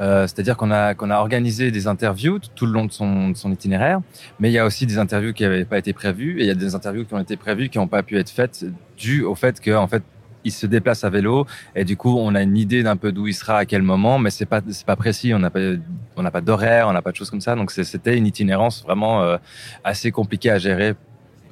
Euh, 0.00 0.26
C'est-à-dire 0.26 0.56
qu'on 0.56 0.70
a 0.70 0.94
qu'on 0.94 1.10
a 1.10 1.18
organisé 1.18 1.70
des 1.70 1.86
interviews 1.86 2.38
tout 2.54 2.66
le 2.66 2.72
long 2.72 2.84
de 2.84 2.92
son, 2.92 3.34
son 3.34 3.52
itinéraire, 3.52 4.00
mais 4.38 4.50
il 4.50 4.52
y 4.52 4.58
a 4.58 4.64
aussi 4.64 4.86
des 4.86 4.98
interviews 4.98 5.32
qui 5.32 5.42
n'avaient 5.42 5.64
pas 5.64 5.78
été 5.78 5.92
prévues 5.92 6.38
et 6.40 6.44
il 6.44 6.46
y 6.46 6.50
a 6.50 6.54
des 6.54 6.74
interviews 6.74 7.04
qui 7.04 7.14
ont 7.14 7.20
été 7.20 7.36
prévues 7.36 7.68
qui 7.68 7.78
n'ont 7.78 7.88
pas 7.88 8.02
pu 8.02 8.18
être 8.18 8.30
faites 8.30 8.64
dû 8.96 9.24
au 9.24 9.34
fait 9.34 9.60
que 9.60 9.74
en 9.74 9.88
fait 9.88 10.02
il 10.44 10.52
se 10.52 10.66
déplace 10.66 11.04
à 11.04 11.10
vélo 11.10 11.46
et 11.74 11.84
du 11.84 11.96
coup 11.96 12.16
on 12.18 12.34
a 12.34 12.42
une 12.42 12.56
idée 12.56 12.82
d'un 12.82 12.96
peu 12.96 13.12
d'où 13.12 13.26
il 13.26 13.34
sera 13.34 13.58
à 13.58 13.64
quel 13.64 13.82
moment, 13.82 14.18
mais 14.18 14.30
c'est 14.30 14.46
pas 14.46 14.60
c'est 14.68 14.86
pas 14.86 14.96
précis. 14.96 15.34
On 15.34 15.38
n'a 15.38 15.50
pas 15.50 15.60
on 16.16 16.22
n'a 16.22 16.30
pas 16.30 16.40
d'horaire, 16.40 16.88
on 16.88 16.92
n'a 16.92 17.02
pas 17.02 17.10
de 17.10 17.16
choses 17.16 17.30
comme 17.30 17.40
ça. 17.40 17.54
Donc 17.56 17.70
c'était 17.70 18.16
une 18.16 18.26
itinérance 18.26 18.82
vraiment 18.82 19.22
euh, 19.22 19.36
assez 19.84 20.10
compliquée 20.10 20.50
à 20.50 20.58
gérer 20.58 20.94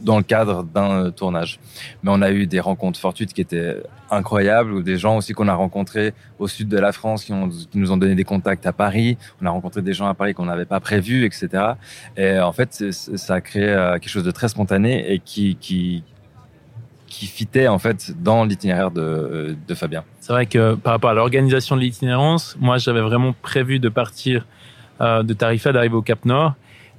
dans 0.03 0.17
le 0.17 0.23
cadre 0.23 0.65
d'un 0.65 1.11
tournage. 1.11 1.59
Mais 2.03 2.11
on 2.13 2.23
a 2.23 2.31
eu 2.31 2.47
des 2.47 2.61
rencontres 2.61 2.99
fortuites 2.99 3.33
qui 3.33 3.41
étaient 3.41 3.77
incroyables, 4.11 4.73
ou 4.73 4.83
des 4.83 4.99
gens 4.99 5.17
aussi 5.17 5.33
qu'on 5.33 5.49
a 5.49 5.55
rencontrés 5.55 6.13
au 6.39 6.49
sud 6.49 6.69
de 6.69 6.79
la 6.79 6.93
France 6.93 7.25
qui, 7.25 7.33
ont, 7.33 7.49
qui 7.49 7.79
nous 7.79 7.93
ont 7.93 7.97
donné 7.97 8.15
des 8.15 8.25
contacts 8.25 8.67
à 8.67 8.73
Paris. 8.73 9.17
On 9.41 9.47
a 9.47 9.51
rencontré 9.51 9.81
des 9.81 9.95
gens 9.95 10.07
à 10.07 10.15
Paris 10.15 10.35
qu'on 10.35 10.47
n'avait 10.47 10.67
pas 10.67 10.81
prévus, 10.81 11.25
etc. 11.25 11.49
Et 12.17 12.39
en 12.39 12.53
fait, 12.53 12.91
ça 12.93 13.35
a 13.35 13.41
créé 13.41 13.69
euh, 13.69 13.95
quelque 13.95 14.11
chose 14.11 14.25
de 14.25 14.31
très 14.31 14.49
spontané 14.49 15.13
et 15.13 15.19
qui, 15.19 15.57
qui, 15.57 16.03
qui 17.13 17.27
fitait 17.27 17.69
en 17.69 17.79
fait 17.79 18.15
dans 18.23 18.45
l'itinéraire 18.45 18.91
de, 18.91 19.55
de 19.69 19.75
Fabien. 19.75 20.03
C'est 20.21 20.33
vrai 20.33 20.47
que 20.47 20.75
par 20.75 20.95
rapport 20.95 21.11
à 21.11 21.15
l'organisation 21.15 21.77
de 21.77 21.83
l'itinérance, 21.83 22.57
moi 22.59 22.79
j'avais 22.79 23.03
vraiment 23.03 23.35
prévu 23.43 23.79
de 23.79 23.91
partir 23.91 24.47
euh, 25.03 25.23
de 25.23 25.35
Tarifa, 25.35 25.73
d'arriver 25.73 25.95
au 25.95 26.03
Cap 26.03 26.25
Nord. 26.25 26.55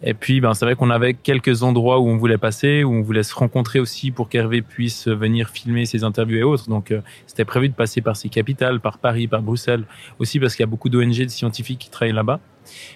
Et 0.05 0.13
puis, 0.13 0.41
ben, 0.41 0.53
c'est 0.53 0.65
vrai 0.65 0.75
qu'on 0.75 0.89
avait 0.89 1.13
quelques 1.13 1.63
endroits 1.63 1.99
où 1.99 2.09
on 2.09 2.17
voulait 2.17 2.37
passer, 2.37 2.83
où 2.83 2.91
on 2.93 3.01
voulait 3.01 3.23
se 3.23 3.33
rencontrer 3.33 3.79
aussi 3.79 4.11
pour 4.11 4.27
qu'Hervé 4.27 4.61
puisse 4.61 5.07
venir 5.07 5.49
filmer 5.49 5.85
ses 5.85 6.03
interviews 6.03 6.37
et 6.37 6.43
autres. 6.43 6.69
Donc, 6.69 6.91
euh, 6.91 6.99
c'était 7.25 7.45
prévu 7.45 7.69
de 7.69 7.73
passer 7.73 8.01
par 8.01 8.17
ces 8.17 8.27
capitales, 8.27 8.81
par 8.81 8.97
Paris, 8.97 9.27
par 9.27 9.41
Bruxelles, 9.41 9.85
aussi 10.19 10.39
parce 10.39 10.55
qu'il 10.55 10.63
y 10.63 10.67
a 10.67 10.69
beaucoup 10.69 10.89
d'ONG, 10.89 11.23
de 11.23 11.29
scientifiques 11.29 11.79
qui 11.79 11.89
travaillent 11.89 12.13
là-bas. 12.13 12.41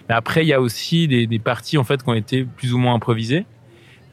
Mais 0.08 0.14
après, 0.14 0.44
il 0.44 0.48
y 0.48 0.52
a 0.52 0.60
aussi 0.60 1.08
des, 1.08 1.26
des 1.26 1.38
parties 1.38 1.78
en 1.78 1.84
fait 1.84 2.02
qui 2.02 2.08
ont 2.10 2.14
été 2.14 2.44
plus 2.44 2.74
ou 2.74 2.78
moins 2.78 2.94
improvisées. 2.94 3.46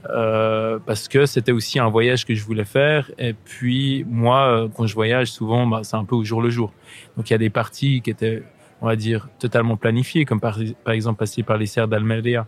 Euh, 0.10 0.80
parce 0.86 1.08
que 1.08 1.26
c'était 1.26 1.52
aussi 1.52 1.80
un 1.80 1.90
voyage 1.90 2.26
que 2.26 2.36
je 2.36 2.44
voulais 2.44 2.66
faire. 2.66 3.12
Et 3.18 3.34
puis 3.34 4.06
moi, 4.08 4.48
euh, 4.48 4.68
quand 4.76 4.86
je 4.86 4.94
voyage, 4.94 5.32
souvent, 5.32 5.66
bah, 5.66 5.82
c'est 5.84 5.96
un 5.96 6.06
peu 6.06 6.16
au 6.16 6.24
jour 6.24 6.42
le 6.42 6.50
jour. 6.50 6.74
Donc 7.18 7.30
il 7.30 7.34
y 7.34 7.36
a 7.36 7.40
des 7.40 7.50
parties 7.50 8.02
qui 8.02 8.10
étaient, 8.10 8.44
on 8.82 8.88
va 8.88 8.96
dire, 8.96 9.30
totalement 9.40 9.78
planifiées, 9.78 10.26
comme 10.26 10.40
par, 10.40 10.60
par 10.84 10.94
exemple 10.94 11.20
passer 11.20 11.44
par 11.44 11.58
les 11.58 11.66
serres 11.66 11.88
d'Almeria 11.88 12.46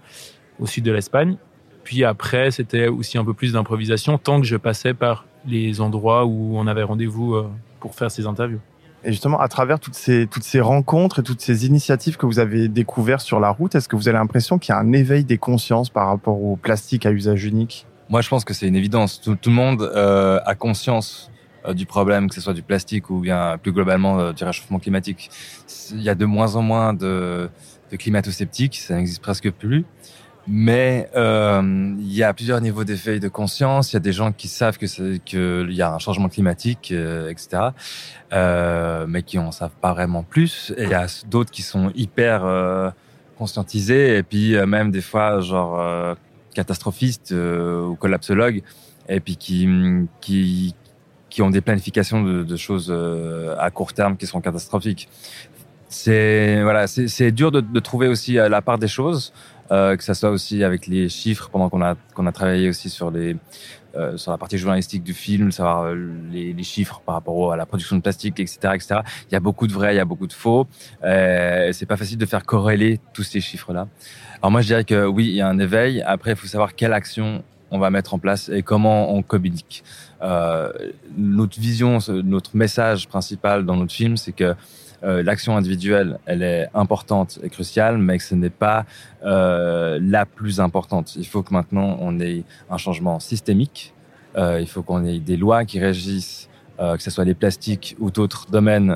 au 0.60 0.66
sud 0.66 0.84
de 0.84 0.92
l'Espagne. 0.92 1.38
Puis 1.84 2.04
après, 2.04 2.52
c'était 2.52 2.88
aussi 2.88 3.18
un 3.18 3.24
peu 3.24 3.34
plus 3.34 3.54
d'improvisation 3.54 4.18
tant 4.18 4.42
que 4.42 4.46
je 4.46 4.58
passais 4.58 4.94
par 4.94 5.26
les 5.46 5.80
endroits 5.80 6.26
où 6.26 6.58
on 6.58 6.68
avait 6.68 6.84
rendez-vous 6.84 7.36
euh, 7.36 7.50
pour 7.80 7.96
faire 7.96 8.12
ces 8.12 8.28
interviews. 8.28 8.60
Et 9.04 9.12
justement, 9.12 9.40
à 9.40 9.48
travers 9.48 9.80
toutes 9.80 9.96
ces, 9.96 10.28
toutes 10.28 10.44
ces 10.44 10.60
rencontres 10.60 11.20
et 11.20 11.24
toutes 11.24 11.42
ces 11.42 11.66
initiatives 11.66 12.18
que 12.18 12.26
vous 12.26 12.40
avez 12.40 12.68
découvertes 12.68 13.22
sur 13.22 13.40
la 13.40 13.50
route, 13.50 13.76
est-ce 13.76 13.88
que 13.88 13.96
vous 13.96 14.08
avez 14.08 14.18
l'impression 14.18 14.58
qu'il 14.58 14.74
y 14.74 14.76
a 14.76 14.80
un 14.80 14.92
éveil 14.92 15.24
des 15.24 15.38
consciences 15.38 15.90
par 15.90 16.08
rapport 16.08 16.42
au 16.42 16.56
plastique 16.56 17.06
à 17.06 17.12
usage 17.12 17.46
unique? 17.46 17.86
Moi, 18.10 18.22
je 18.22 18.30
pense 18.30 18.44
que 18.44 18.54
c'est 18.54 18.68
une 18.68 18.76
évidence. 18.76 19.22
Tout, 19.22 19.38
le 19.46 19.52
monde 19.52 19.82
euh, 19.82 20.40
a 20.46 20.56
conscience 20.56 21.30
euh, 21.66 21.74
du 21.74 21.86
problème, 21.86 22.30
que 22.30 22.36
ce 22.36 22.42
soit 22.42 22.54
du 22.54 22.64
plastique 22.64 23.10
ou 23.10 23.20
bien 23.20 23.58
plus 23.62 23.72
globalement 23.72 24.20
euh, 24.20 24.34
du 24.34 24.44
réchauffement 24.44 24.80
climatique. 24.80 25.30
Il 25.92 26.02
y 26.02 26.10
a 26.10 26.16
de 26.16 26.26
moins 26.26 26.56
en 26.56 26.62
moins 26.62 26.94
de 26.94 27.50
de 27.92 27.98
climato-sceptiques, 27.98 28.78
ça 28.78 28.96
n'existe 28.96 29.22
presque 29.22 29.52
plus. 29.52 29.86
Mais 30.50 31.10
euh, 31.16 31.62
il 32.00 32.14
y 32.14 32.24
a 32.24 32.34
plusieurs 32.34 32.62
niveaux 32.62 32.86
d'éveil 32.86 33.20
de 33.20 33.28
conscience. 33.28 33.92
Il 33.92 33.96
y 33.96 33.98
a 33.98 34.02
des 34.02 34.14
gens 34.14 34.32
qui 34.32 34.48
savent 34.48 34.78
que 34.78 35.18
qu'il 35.18 35.76
y 35.76 35.82
a 35.82 35.94
un 35.94 36.00
changement 36.00 36.30
climatique, 36.30 36.90
euh, 36.94 37.30
etc. 37.30 37.72
Euh, 38.32 39.06
mais 39.10 39.24
qui 39.24 39.40
en 39.40 39.52
savent 39.52 39.76
pas 39.82 39.94
vraiment 39.94 40.24
plus. 40.24 40.74
Et 40.78 40.84
il 40.84 40.90
y 40.90 40.94
a 40.94 41.08
d'autres 41.28 41.52
qui 41.52 41.64
sont 41.64 41.92
hyper 41.96 42.46
euh, 42.46 42.90
conscientisés 43.38 44.18
et 44.18 44.24
puis 44.24 44.56
euh, 44.56 44.66
même 44.66 44.90
des 44.90 45.02
fois 45.02 45.42
genre 45.42 46.16
catastrophistes 46.54 47.34
ou 47.34 47.96
collapsologues 47.96 48.64
et 49.10 49.20
puis 49.20 49.36
qui 49.36 49.68
qui 50.22 50.76
qui 51.30 51.42
ont 51.42 51.50
des 51.50 51.62
planifications 51.62 52.24
de, 52.24 52.44
de 52.44 52.56
choses 52.56 52.94
à 53.60 53.70
court 53.70 53.92
terme 53.92 54.16
qui 54.16 54.28
sont 54.28 54.40
catastrophiques. 54.40 55.10
C'est 55.90 56.64
voilà, 56.64 56.88
c'est 56.88 57.32
dur 57.32 57.52
de, 57.52 57.62
de 57.62 57.80
trouver 57.80 58.08
aussi 58.08 58.34
la 58.34 58.62
part 58.62 58.78
des 58.78 58.88
choses. 58.88 59.34
Euh, 59.72 59.98
que 59.98 60.04
ça 60.04 60.14
soit 60.14 60.30
aussi 60.30 60.64
avec 60.64 60.88
les 60.88 61.10
chiffres 61.10 61.50
pendant 61.50 61.70
qu'on 61.70 61.82
a 61.82 61.96
qu'on 62.14 62.26
a 62.26 62.32
travaillé 62.32 62.70
aussi 62.70 62.90
sur 62.90 63.12
les 63.12 63.36
euh, 63.98 64.16
sur 64.16 64.32
la 64.32 64.38
partie 64.38 64.60
journalistique 64.60 65.02
du 65.02 65.14
film, 65.14 65.52
savoir 65.52 65.86
euh, 65.86 65.96
les, 66.32 66.54
les, 66.54 66.64
chiffres 66.64 67.02
par 67.04 67.16
rapport 67.16 67.54
à 67.54 67.58
la 67.58 67.66
production 67.66 67.96
de 67.96 68.02
plastique, 68.02 68.40
etc., 68.40 68.58
etc. 68.76 69.00
Il 69.30 69.34
y 69.34 69.36
a 69.36 69.40
beaucoup 69.40 69.66
de 69.66 69.74
vrais, 69.74 69.96
il 69.96 69.98
y 69.98 70.00
a 70.00 70.06
beaucoup 70.06 70.28
de 70.28 70.34
faux. 70.34 70.68
Euh, 71.04 71.72
c'est 71.72 71.88
pas 71.88 71.98
facile 71.98 72.20
de 72.20 72.26
faire 72.28 72.44
corréler 72.46 73.00
tous 73.14 73.24
ces 73.24 73.42
chiffres-là. 73.42 73.88
Alors 74.40 74.52
moi, 74.52 74.62
je 74.62 74.68
dirais 74.68 74.84
que 74.84 75.06
oui, 75.08 75.28
il 75.30 75.36
y 75.36 75.42
a 75.42 75.48
un 75.48 75.58
éveil. 75.58 76.04
Après, 76.04 76.32
il 76.32 76.36
faut 76.36 76.46
savoir 76.46 76.76
quelle 76.76 76.94
action 76.94 77.44
on 77.72 77.80
va 77.80 77.90
mettre 77.90 78.14
en 78.14 78.20
place 78.20 78.50
et 78.50 78.62
comment 78.62 79.16
on 79.16 79.24
communique. 79.24 79.84
Euh, 80.22 80.72
notre 81.18 81.60
vision, 81.60 81.98
notre 82.24 82.56
message 82.56 83.08
principal 83.08 83.66
dans 83.66 83.78
notre 83.78 83.94
film, 83.94 84.16
c'est 84.16 84.32
que 84.32 84.54
euh, 85.04 85.22
l'action 85.24 85.56
individuelle, 85.56 86.20
elle 86.26 86.44
est 86.44 86.68
importante 86.74 87.40
et 87.44 87.50
cruciale, 87.50 87.98
mais 87.98 88.18
que 88.18 88.24
ce 88.24 88.36
n'est 88.36 88.50
pas 88.50 88.86
euh, 89.24 90.00
la 90.02 90.26
plus 90.26 90.60
importante. 90.60 91.16
Il 91.16 91.28
faut 91.28 91.44
que 91.44 91.54
maintenant 91.54 91.98
on 92.00 92.20
ait 92.20 92.44
un 92.70 92.78
changement 92.78 93.20
systémique. 93.20 93.94
Euh, 94.38 94.60
il 94.60 94.68
faut 94.68 94.84
qu'on 94.84 95.06
ait 95.06 95.20
des 95.20 95.38
lois 95.38 95.66
qui 95.66 95.80
régissent 95.80 96.50
que 96.80 97.02
ce 97.02 97.10
soit 97.10 97.26
les 97.26 97.34
plastiques 97.34 97.96
ou 97.98 98.12
d'autres 98.12 98.52
domaines 98.52 98.96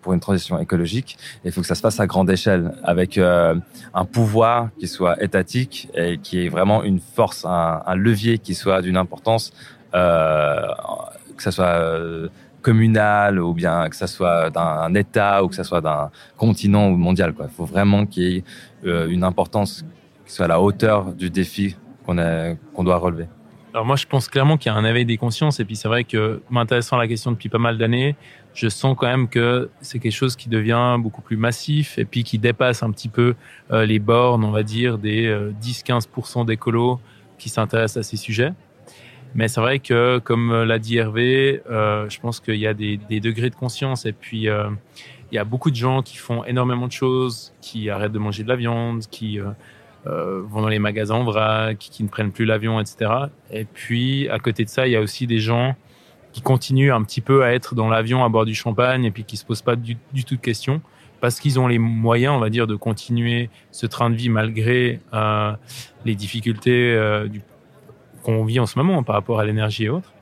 pour 0.00 0.12
une 0.12 0.20
transition 0.20 0.60
écologique. 0.60 1.18
il 1.44 1.50
faut 1.50 1.60
que 1.60 1.66
ça 1.66 1.74
se 1.74 1.80
fasse 1.80 1.98
à 1.98 2.06
grande 2.06 2.30
échelle, 2.30 2.70
avec 2.84 3.18
un 3.18 4.04
pouvoir 4.12 4.68
qui 4.78 4.86
soit 4.86 5.20
étatique 5.20 5.88
et 5.96 6.18
qui 6.18 6.46
ait 6.46 6.48
vraiment 6.48 6.84
une 6.84 7.00
force, 7.00 7.44
un, 7.46 7.82
un 7.84 7.96
levier 7.96 8.38
qui 8.38 8.54
soit 8.54 8.80
d'une 8.80 8.96
importance, 8.96 9.52
que 9.90 11.42
ce 11.42 11.50
soit 11.50 12.30
communal 12.64 13.38
ou 13.38 13.52
bien 13.52 13.88
que 13.88 13.94
ça 13.94 14.08
soit 14.08 14.50
d'un 14.50 14.92
État 14.94 15.44
ou 15.44 15.48
que 15.48 15.54
ça 15.54 15.64
soit 15.64 15.82
d'un 15.82 16.10
continent 16.36 16.88
ou 16.88 16.96
mondial. 16.96 17.34
Quoi. 17.34 17.46
Il 17.48 17.54
faut 17.54 17.66
vraiment 17.66 18.06
qu'il 18.06 18.22
y 18.22 18.36
ait 18.38 18.44
euh, 18.86 19.08
une 19.08 19.22
importance 19.22 19.84
qui 20.26 20.32
soit 20.32 20.46
à 20.46 20.48
la 20.48 20.60
hauteur 20.60 21.12
du 21.12 21.30
défi 21.30 21.76
qu'on 22.04 22.84
doit 22.84 22.96
relever. 22.96 23.26
Alors 23.74 23.84
moi, 23.84 23.96
je 23.96 24.06
pense 24.06 24.28
clairement 24.28 24.56
qu'il 24.56 24.70
y 24.70 24.74
a 24.74 24.78
un 24.78 24.84
éveil 24.84 25.04
des 25.04 25.16
consciences. 25.16 25.60
Et 25.60 25.64
puis 25.64 25.76
c'est 25.76 25.88
vrai 25.88 26.04
que 26.04 26.42
m'intéressant 26.48 26.96
à 26.96 27.00
la 27.00 27.08
question 27.08 27.32
depuis 27.32 27.48
pas 27.48 27.58
mal 27.58 27.76
d'années, 27.76 28.16
je 28.54 28.68
sens 28.68 28.96
quand 28.98 29.08
même 29.08 29.28
que 29.28 29.68
c'est 29.80 29.98
quelque 29.98 30.12
chose 30.12 30.36
qui 30.36 30.48
devient 30.48 30.96
beaucoup 30.98 31.22
plus 31.22 31.36
massif 31.36 31.98
et 31.98 32.04
puis 32.04 32.24
qui 32.24 32.38
dépasse 32.38 32.82
un 32.82 32.90
petit 32.92 33.08
peu 33.08 33.34
euh, 33.72 33.84
les 33.84 33.98
bornes, 33.98 34.44
on 34.44 34.52
va 34.52 34.62
dire, 34.62 34.96
des 34.96 35.26
euh, 35.26 35.52
10-15% 35.60 36.46
d'écolos 36.46 37.00
qui 37.36 37.48
s'intéressent 37.48 38.06
à 38.06 38.08
ces 38.08 38.16
sujets. 38.16 38.52
Mais 39.34 39.48
c'est 39.48 39.60
vrai 39.60 39.80
que, 39.80 40.18
comme 40.18 40.52
euh, 40.52 40.64
l'a 40.64 40.78
dit 40.78 40.96
Hervé, 40.96 41.62
euh, 41.68 42.08
je 42.08 42.20
pense 42.20 42.40
qu'il 42.40 42.56
y 42.56 42.66
a 42.66 42.74
des, 42.74 42.96
des, 42.96 43.20
degrés 43.20 43.50
de 43.50 43.56
conscience 43.56 44.06
et 44.06 44.12
puis 44.12 44.48
euh, 44.48 44.70
il 45.32 45.34
y 45.34 45.38
a 45.38 45.44
beaucoup 45.44 45.70
de 45.70 45.76
gens 45.76 46.02
qui 46.02 46.16
font 46.16 46.44
énormément 46.44 46.86
de 46.86 46.92
choses, 46.92 47.52
qui 47.60 47.90
arrêtent 47.90 48.12
de 48.12 48.18
manger 48.18 48.44
de 48.44 48.48
la 48.48 48.56
viande, 48.56 49.00
qui 49.10 49.40
euh, 49.40 49.46
euh 50.06 50.42
vont 50.46 50.62
dans 50.62 50.68
les 50.68 50.78
magasins 50.78 51.16
en 51.16 51.24
vrac, 51.24 51.78
qui, 51.78 52.04
ne 52.04 52.08
prennent 52.08 52.30
plus 52.30 52.44
l'avion, 52.44 52.78
etc. 52.78 53.10
Et 53.50 53.64
puis, 53.64 54.28
à 54.28 54.38
côté 54.38 54.64
de 54.64 54.68
ça, 54.68 54.86
il 54.86 54.92
y 54.92 54.96
a 54.96 55.00
aussi 55.00 55.26
des 55.26 55.40
gens 55.40 55.74
qui 56.32 56.40
continuent 56.40 56.92
un 56.92 57.02
petit 57.02 57.20
peu 57.20 57.42
à 57.42 57.52
être 57.52 57.74
dans 57.74 57.88
l'avion 57.88 58.24
à 58.24 58.28
boire 58.28 58.44
du 58.44 58.54
champagne 58.54 59.04
et 59.04 59.10
puis 59.10 59.24
qui 59.24 59.36
se 59.36 59.44
posent 59.44 59.62
pas 59.62 59.76
du, 59.76 59.96
du 60.12 60.24
tout 60.24 60.36
de 60.36 60.40
questions 60.40 60.80
parce 61.20 61.40
qu'ils 61.40 61.58
ont 61.58 61.66
les 61.66 61.78
moyens, 61.78 62.34
on 62.36 62.38
va 62.38 62.50
dire, 62.50 62.66
de 62.66 62.76
continuer 62.76 63.48
ce 63.70 63.86
train 63.86 64.10
de 64.10 64.14
vie 64.14 64.28
malgré 64.28 65.00
euh, 65.14 65.52
les 66.04 66.14
difficultés 66.14 66.92
euh, 66.92 67.28
du, 67.28 67.40
qu'on 68.24 68.44
vit 68.44 68.58
en 68.58 68.66
ce 68.66 68.78
moment 68.78 69.02
par 69.02 69.14
rapport 69.14 69.38
à 69.38 69.44
l'énergie 69.44 69.84
et 69.84 69.88
autres. 69.90 70.12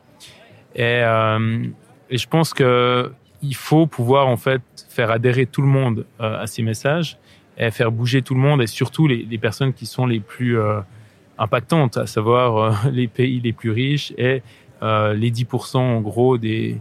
Et, 0.74 0.82
euh, 0.84 1.64
et, 2.10 2.18
je 2.18 2.28
pense 2.28 2.52
que 2.52 3.12
il 3.42 3.54
faut 3.54 3.86
pouvoir 3.86 4.28
en 4.28 4.36
fait 4.36 4.62
faire 4.88 5.10
adhérer 5.10 5.46
tout 5.46 5.62
le 5.62 5.68
monde 5.68 6.06
euh, 6.20 6.40
à 6.40 6.46
ces 6.46 6.62
messages 6.62 7.18
et 7.58 7.70
faire 7.70 7.90
bouger 7.90 8.22
tout 8.22 8.34
le 8.34 8.40
monde 8.40 8.62
et 8.62 8.66
surtout 8.66 9.06
les, 9.06 9.38
personnes 9.38 9.72
qui 9.72 9.86
sont 9.86 10.06
les 10.06 10.20
plus 10.20 10.58
euh, 10.58 10.80
impactantes, 11.38 11.96
à 11.96 12.06
savoir 12.06 12.88
les 12.92 13.08
pays 13.08 13.40
les 13.40 13.52
plus 13.52 13.70
riches 13.70 14.12
et 14.18 14.42
les 14.82 15.30
10% 15.30 15.76
en 15.76 16.00
gros 16.00 16.38
des 16.38 16.80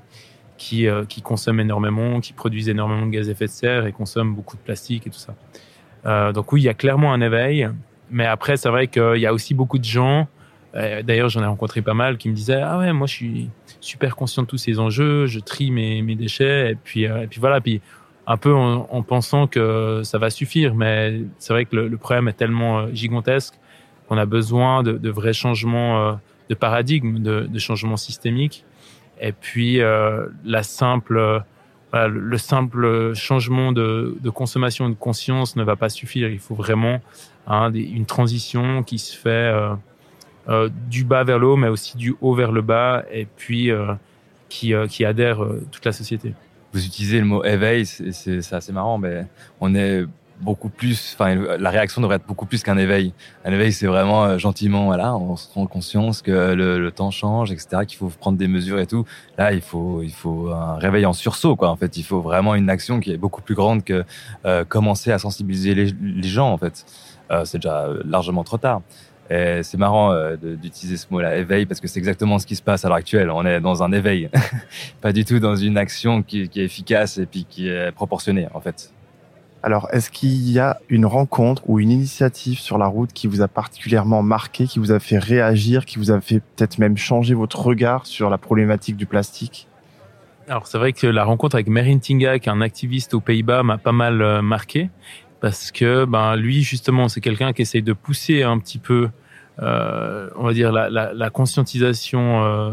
qui, 0.57 0.87
qui 1.07 1.21
consomment 1.21 1.59
énormément, 1.59 2.19
qui 2.19 2.33
produisent 2.33 2.69
énormément 2.69 3.05
de 3.05 3.11
gaz 3.11 3.29
à 3.29 3.31
effet 3.33 3.45
de 3.45 3.51
serre 3.51 3.85
et 3.85 3.91
consomment 3.91 4.33
beaucoup 4.33 4.57
de 4.57 4.61
plastique 4.61 5.05
et 5.05 5.11
tout 5.11 5.19
ça. 5.19 6.31
donc 6.31 6.51
oui, 6.51 6.61
il 6.61 6.63
y 6.63 6.69
a 6.69 6.73
clairement 6.73 7.13
un 7.13 7.21
éveil, 7.21 7.69
mais 8.09 8.25
après 8.25 8.57
c'est 8.57 8.69
vrai 8.69 8.87
qu'il 8.87 9.17
y 9.17 9.27
a 9.27 9.33
aussi 9.33 9.53
beaucoup 9.53 9.77
de 9.77 9.83
gens 9.83 10.27
d'ailleurs, 10.73 11.29
j'en 11.29 11.41
ai 11.41 11.45
rencontré 11.45 11.81
pas 11.81 11.93
mal 11.93 12.17
qui 12.17 12.29
me 12.29 12.33
disaient 12.33 12.61
ah 12.61 12.77
ouais 12.79 12.93
moi 12.93 13.07
je 13.07 13.13
suis 13.13 13.49
super 13.81 14.15
conscient 14.15 14.43
de 14.43 14.47
tous 14.47 14.57
ces 14.57 14.79
enjeux, 14.79 15.25
je 15.25 15.39
trie 15.39 15.71
mes, 15.71 16.01
mes 16.01 16.15
déchets 16.15 16.71
et 16.71 16.75
puis 16.75 17.07
euh, 17.07 17.23
et 17.23 17.27
puis 17.27 17.39
voilà 17.39 17.59
puis 17.61 17.81
un 18.27 18.37
peu 18.37 18.53
en, 18.53 18.87
en, 18.89 19.01
pensant 19.01 19.47
que 19.47 20.01
ça 20.03 20.17
va 20.17 20.29
suffire, 20.29 20.75
mais 20.75 21.21
c'est 21.39 21.53
vrai 21.53 21.65
que 21.65 21.75
le, 21.75 21.87
le, 21.87 21.97
problème 21.97 22.27
est 22.27 22.33
tellement 22.33 22.79
euh, 22.79 22.87
gigantesque 22.93 23.55
qu'on 24.07 24.17
a 24.17 24.25
besoin 24.25 24.83
de, 24.83 24.93
de 24.93 25.09
vrais 25.09 25.33
changements 25.33 26.19
de 26.49 26.55
paradigme, 26.55 27.19
de, 27.19 27.47
de 27.49 27.59
changements 27.59 27.97
systémiques 27.97 28.63
et 29.21 29.31
puis 29.31 29.79
euh, 29.79 30.27
la 30.43 30.63
simple 30.63 31.43
voilà, 31.91 32.07
le 32.07 32.37
simple 32.37 33.13
changement 33.13 33.71
de, 33.71 34.17
de 34.19 34.29
consommation 34.29 34.87
et 34.87 34.89
de 34.89 34.95
conscience 34.95 35.55
ne 35.55 35.63
va 35.63 35.75
pas 35.75 35.89
suffire. 35.89 36.29
Il 36.29 36.39
faut 36.39 36.55
vraiment 36.55 37.01
hein, 37.47 37.71
une 37.73 38.05
transition 38.05 38.81
qui 38.81 38.97
se 38.97 39.15
fait 39.15 39.29
euh, 39.29 39.73
euh, 40.51 40.69
du 40.89 41.03
bas 41.03 41.23
vers 41.23 41.39
le 41.39 41.47
haut, 41.47 41.55
mais 41.55 41.69
aussi 41.69 41.97
du 41.97 42.15
haut 42.21 42.35
vers 42.35 42.51
le 42.51 42.61
bas, 42.61 43.03
et 43.11 43.25
puis 43.25 43.71
euh, 43.71 43.93
qui, 44.49 44.73
euh, 44.73 44.85
qui 44.85 45.05
adhère 45.05 45.41
euh, 45.43 45.65
toute 45.71 45.85
la 45.85 45.93
société. 45.93 46.33
Vous 46.73 46.85
utilisez 46.85 47.19
le 47.19 47.25
mot 47.25 47.43
éveil, 47.43 47.85
c'est 47.85 48.53
assez 48.53 48.73
marrant, 48.73 48.97
mais 48.97 49.25
on 49.61 49.73
est 49.75 50.05
beaucoup 50.41 50.69
plus, 50.69 51.15
enfin, 51.15 51.35
la 51.35 51.69
réaction 51.69 52.01
devrait 52.01 52.17
être 52.17 52.25
beaucoup 52.25 52.45
plus 52.45 52.63
qu'un 52.63 52.77
éveil. 52.77 53.13
Un 53.45 53.51
éveil, 53.51 53.71
c'est 53.71 53.87
vraiment 53.87 54.37
gentiment, 54.37 54.85
voilà, 54.85 55.15
on 55.15 55.37
se 55.37 55.53
rend 55.53 55.67
conscience 55.67 56.21
que 56.21 56.53
le, 56.53 56.91
temps 56.91 57.11
change, 57.11 57.51
etc., 57.51 57.85
qu'il 57.87 57.97
faut 57.97 58.07
prendre 58.07 58.37
des 58.37 58.47
mesures 58.47 58.79
et 58.79 58.87
tout. 58.87 59.05
Là, 59.37 59.53
il 59.53 59.61
faut, 59.61 60.01
il 60.01 60.13
faut 60.13 60.49
un 60.49 60.75
réveil 60.75 61.05
en 61.05 61.13
sursaut, 61.13 61.55
quoi. 61.55 61.69
En 61.69 61.75
fait, 61.75 61.97
il 61.97 62.03
faut 62.03 62.21
vraiment 62.21 62.55
une 62.55 62.69
action 62.69 62.99
qui 62.99 63.11
est 63.11 63.17
beaucoup 63.17 63.41
plus 63.41 63.55
grande 63.55 63.83
que 63.83 64.03
commencer 64.69 65.11
à 65.11 65.19
sensibiliser 65.19 65.75
les, 65.75 66.29
gens, 66.29 66.51
en 66.51 66.57
fait. 66.57 66.85
C'est 67.43 67.59
déjà 67.59 67.89
largement 68.05 68.43
trop 68.43 68.57
tard. 68.57 68.81
Et 69.29 69.63
c'est 69.63 69.77
marrant 69.77 70.11
euh, 70.11 70.35
d'utiliser 70.35 70.97
ce 70.97 71.07
mot-là, 71.09 71.37
éveil, 71.37 71.65
parce 71.65 71.79
que 71.79 71.87
c'est 71.87 71.99
exactement 71.99 72.37
ce 72.37 72.45
qui 72.45 72.55
se 72.55 72.61
passe 72.61 72.83
à 72.83 72.89
l'heure 72.89 72.97
actuelle. 72.97 73.29
On 73.29 73.45
est 73.45 73.61
dans 73.61 73.81
un 73.81 73.91
éveil, 73.93 74.29
pas 75.01 75.13
du 75.13 75.23
tout 75.23 75.39
dans 75.39 75.55
une 75.55 75.77
action 75.77 76.21
qui, 76.21 76.49
qui, 76.49 76.59
est 76.59 76.65
efficace 76.65 77.17
et 77.17 77.25
puis 77.25 77.45
qui 77.49 77.69
est 77.69 77.91
proportionnée, 77.93 78.47
en 78.53 78.59
fait. 78.59 78.91
Alors, 79.63 79.87
est-ce 79.91 80.09
qu'il 80.09 80.51
y 80.51 80.57
a 80.57 80.79
une 80.89 81.05
rencontre 81.05 81.61
ou 81.69 81.79
une 81.79 81.91
initiative 81.91 82.59
sur 82.59 82.79
la 82.79 82.87
route 82.87 83.13
qui 83.13 83.27
vous 83.27 83.41
a 83.41 83.47
particulièrement 83.47 84.23
marqué, 84.23 84.65
qui 84.65 84.79
vous 84.79 84.91
a 84.91 84.99
fait 84.99 85.19
réagir, 85.19 85.85
qui 85.85 85.99
vous 85.99 86.09
a 86.11 86.19
fait 86.19 86.39
peut-être 86.39 86.79
même 86.79 86.97
changer 86.97 87.35
votre 87.35 87.59
regard 87.59 88.07
sur 88.07 88.31
la 88.31 88.39
problématique 88.39 88.97
du 88.97 89.05
plastique? 89.05 89.67
Alors, 90.47 90.65
c'est 90.65 90.79
vrai 90.79 90.93
que 90.93 91.05
la 91.05 91.23
rencontre 91.23 91.55
avec 91.55 91.67
Merin 91.67 91.99
Tinga, 91.99 92.39
qui 92.39 92.49
est 92.49 92.51
un 92.51 92.61
activiste 92.61 93.13
aux 93.13 93.21
Pays-Bas, 93.21 93.61
m'a 93.61 93.77
pas 93.77 93.91
mal 93.91 94.21
euh, 94.21 94.41
marqué 94.41 94.89
parce 95.41 95.71
que 95.71 96.05
ben 96.05 96.35
lui 96.35 96.61
justement 96.63 97.09
c'est 97.09 97.21
quelqu'un 97.21 97.51
qui 97.51 97.63
essaye 97.63 97.83
de 97.83 97.93
pousser 97.93 98.43
un 98.43 98.57
petit 98.59 98.77
peu 98.77 99.09
euh, 99.61 100.29
on 100.37 100.45
va 100.45 100.53
dire 100.53 100.71
la, 100.71 100.89
la, 100.89 101.13
la 101.13 101.29
conscientisation 101.29 102.43
euh, 102.45 102.71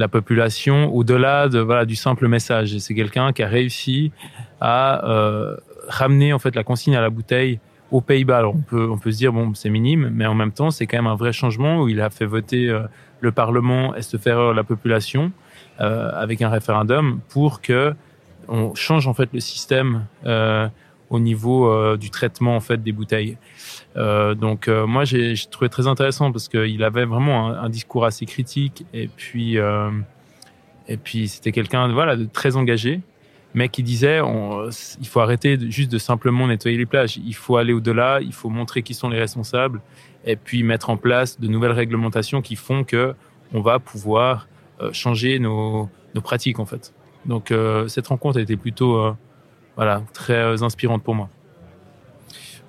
la 0.00 0.08
population 0.08 0.94
au-delà 0.94 1.48
de 1.48 1.60
voilà 1.60 1.84
du 1.84 1.94
simple 1.94 2.26
message. 2.26 2.78
C'est 2.78 2.94
quelqu'un 2.94 3.32
qui 3.32 3.42
a 3.42 3.48
réussi 3.48 4.12
à 4.60 5.06
euh, 5.06 5.56
ramener 5.88 6.32
en 6.32 6.38
fait 6.38 6.54
la 6.56 6.64
consigne 6.64 6.96
à 6.96 7.02
la 7.02 7.10
bouteille 7.10 7.60
aux 7.90 8.00
Pays-Bas. 8.00 8.38
Alors 8.38 8.54
on 8.54 8.62
peut 8.62 8.88
on 8.90 8.98
peut 8.98 9.12
se 9.12 9.18
dire 9.18 9.32
bon 9.32 9.52
c'est 9.54 9.68
minime, 9.68 10.10
mais 10.12 10.26
en 10.26 10.34
même 10.34 10.52
temps 10.52 10.70
c'est 10.70 10.86
quand 10.86 10.96
même 10.96 11.06
un 11.06 11.16
vrai 11.16 11.32
changement 11.32 11.82
où 11.82 11.88
il 11.88 12.00
a 12.00 12.08
fait 12.08 12.24
voter 12.24 12.70
euh, 12.70 12.82
le 13.20 13.30
Parlement 13.30 13.94
et 13.94 14.02
se 14.02 14.16
faire 14.16 14.54
la 14.54 14.64
population 14.64 15.32
euh, 15.80 16.10
avec 16.14 16.40
un 16.40 16.48
référendum 16.48 17.20
pour 17.28 17.60
que 17.60 17.94
on 18.48 18.74
change 18.74 19.06
en 19.06 19.12
fait 19.14 19.28
le 19.34 19.40
système 19.40 20.06
euh, 20.24 20.66
au 21.10 21.18
niveau 21.18 21.68
euh, 21.68 21.96
du 21.96 22.08
traitement 22.10 22.56
en 22.56 22.60
fait 22.60 22.82
des 22.82 22.92
bouteilles. 22.92 23.36
Euh, 23.96 24.34
donc 24.34 24.68
euh, 24.68 24.86
moi 24.86 25.04
j'ai 25.04 25.34
trouvé 25.50 25.68
très 25.68 25.88
intéressant 25.88 26.30
parce 26.32 26.48
qu'il 26.48 26.82
avait 26.84 27.04
vraiment 27.04 27.48
un, 27.48 27.68
discours 27.68 28.04
assez 28.04 28.24
critique 28.26 28.86
et 28.94 29.08
puis 29.08 29.56
et 30.88 30.96
puis 30.96 31.28
c'était 31.28 31.52
quelqu'un 31.52 31.92
voilà 31.92 32.16
de 32.16 32.24
très 32.24 32.56
engagé 32.56 33.00
mais 33.54 33.68
qui 33.68 33.82
disait 33.82 34.20
il 35.00 35.06
faut 35.06 35.20
arrêter 35.20 35.58
juste 35.70 35.90
de 35.90 35.98
simplement 35.98 36.46
nettoyer 36.46 36.78
les 36.78 36.86
plages. 36.86 37.16
Il 37.16 37.34
faut 37.34 37.56
aller 37.56 37.72
au-delà, 37.72 38.20
il 38.20 38.32
faut 38.32 38.48
montrer 38.48 38.82
qui 38.82 38.94
sont 38.94 39.08
les 39.08 39.18
responsables 39.18 39.80
et 40.24 40.36
puis 40.36 40.62
mettre 40.62 40.90
en 40.90 40.96
place 40.96 41.40
de 41.40 41.48
nouvelles 41.48 41.72
réglementations 41.72 42.42
qui 42.42 42.54
font 42.54 42.84
que 42.84 43.14
on 43.52 43.60
va 43.60 43.80
pouvoir 43.80 44.46
changer 44.92 45.40
nos, 45.40 45.88
nos, 46.14 46.20
pratiques 46.20 46.60
en 46.60 46.66
fait. 46.66 46.94
Donc 47.26 47.52
cette 47.88 48.06
rencontre 48.06 48.38
a 48.38 48.42
été 48.42 48.56
plutôt 48.56 49.14
voilà 49.80 50.02
très 50.12 50.62
inspirante 50.62 51.02
pour 51.02 51.14
moi. 51.14 51.30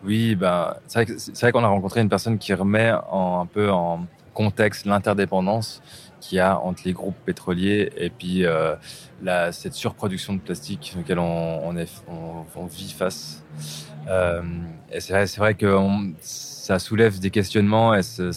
Oui, 0.05 0.33
bah 0.35 0.79
c'est 0.87 1.05
vrai, 1.41 1.51
qu'on 1.51 1.65
a 1.65 1.67
rencontré 1.67 1.99
une 1.99 2.07
personne 2.07 2.37
qui 2.37 2.53
remet 2.53 2.93
en, 3.09 3.41
un 3.41 3.45
peu 3.47 3.69
en 3.69 4.05
contexte 4.33 4.85
l'interdépendance 4.85 5.81
qu'il 6.21 6.37
y 6.37 6.39
a 6.39 6.57
entre 6.57 6.83
les 6.85 6.93
groupes 6.93 7.17
pétroliers 7.25 7.91
et 7.97 8.09
puis 8.09 8.45
euh, 8.45 8.77
cette 9.51 9.73
surproduction 9.73 10.35
de 10.35 10.39
plastique 10.39 10.93
laquelle 10.95 11.19
on, 11.19 11.75
on, 12.55 12.65
vit 12.67 12.93
face. 12.97 13.43
Euh, 14.07 14.41
et 14.89 15.01
c'est 15.01 15.11
vrai, 15.11 15.25
vrai 15.25 15.55
que 15.55 15.75
ça 16.21 16.79
soulève 16.79 17.19
des 17.19 17.29
questionnements 17.29 17.93
et 17.93 18.03
ça, 18.03 18.31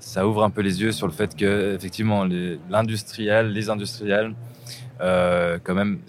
ça, 0.00 0.26
ouvre 0.26 0.42
un 0.42 0.50
peu 0.50 0.62
les 0.62 0.82
yeux 0.82 0.90
sur 0.90 1.06
le 1.06 1.12
fait 1.12 1.36
que 1.36 1.76
effectivement 1.76 2.26
l'industriel, 2.68 3.52
les, 3.52 3.70
industriels, 3.70 4.34
euh, 5.00 5.60
quand 5.62 5.74
même, 5.74 6.00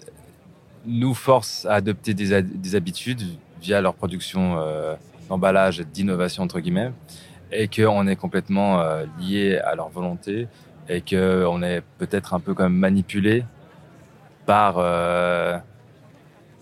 nous 0.86 1.14
forcent 1.14 1.66
à 1.66 1.74
adopter 1.74 2.14
des, 2.14 2.42
des 2.42 2.74
habitudes 2.74 3.22
via 3.60 3.80
leur 3.80 3.94
production 3.94 4.58
euh, 4.58 4.94
d'emballage 5.28 5.80
et 5.80 5.84
d'innovation 5.84 6.42
entre 6.42 6.60
guillemets 6.60 6.92
et 7.52 7.68
qu'on 7.68 8.06
est 8.06 8.16
complètement 8.16 8.80
euh, 8.80 9.04
lié 9.18 9.58
à 9.58 9.74
leur 9.74 9.88
volonté 9.88 10.48
et 10.88 11.00
qu'on 11.00 11.62
est 11.62 11.82
peut-être 11.98 12.34
un 12.34 12.40
peu 12.40 12.54
comme 12.54 12.74
manipulé 12.74 13.44
par, 14.46 14.76
euh, 14.78 15.58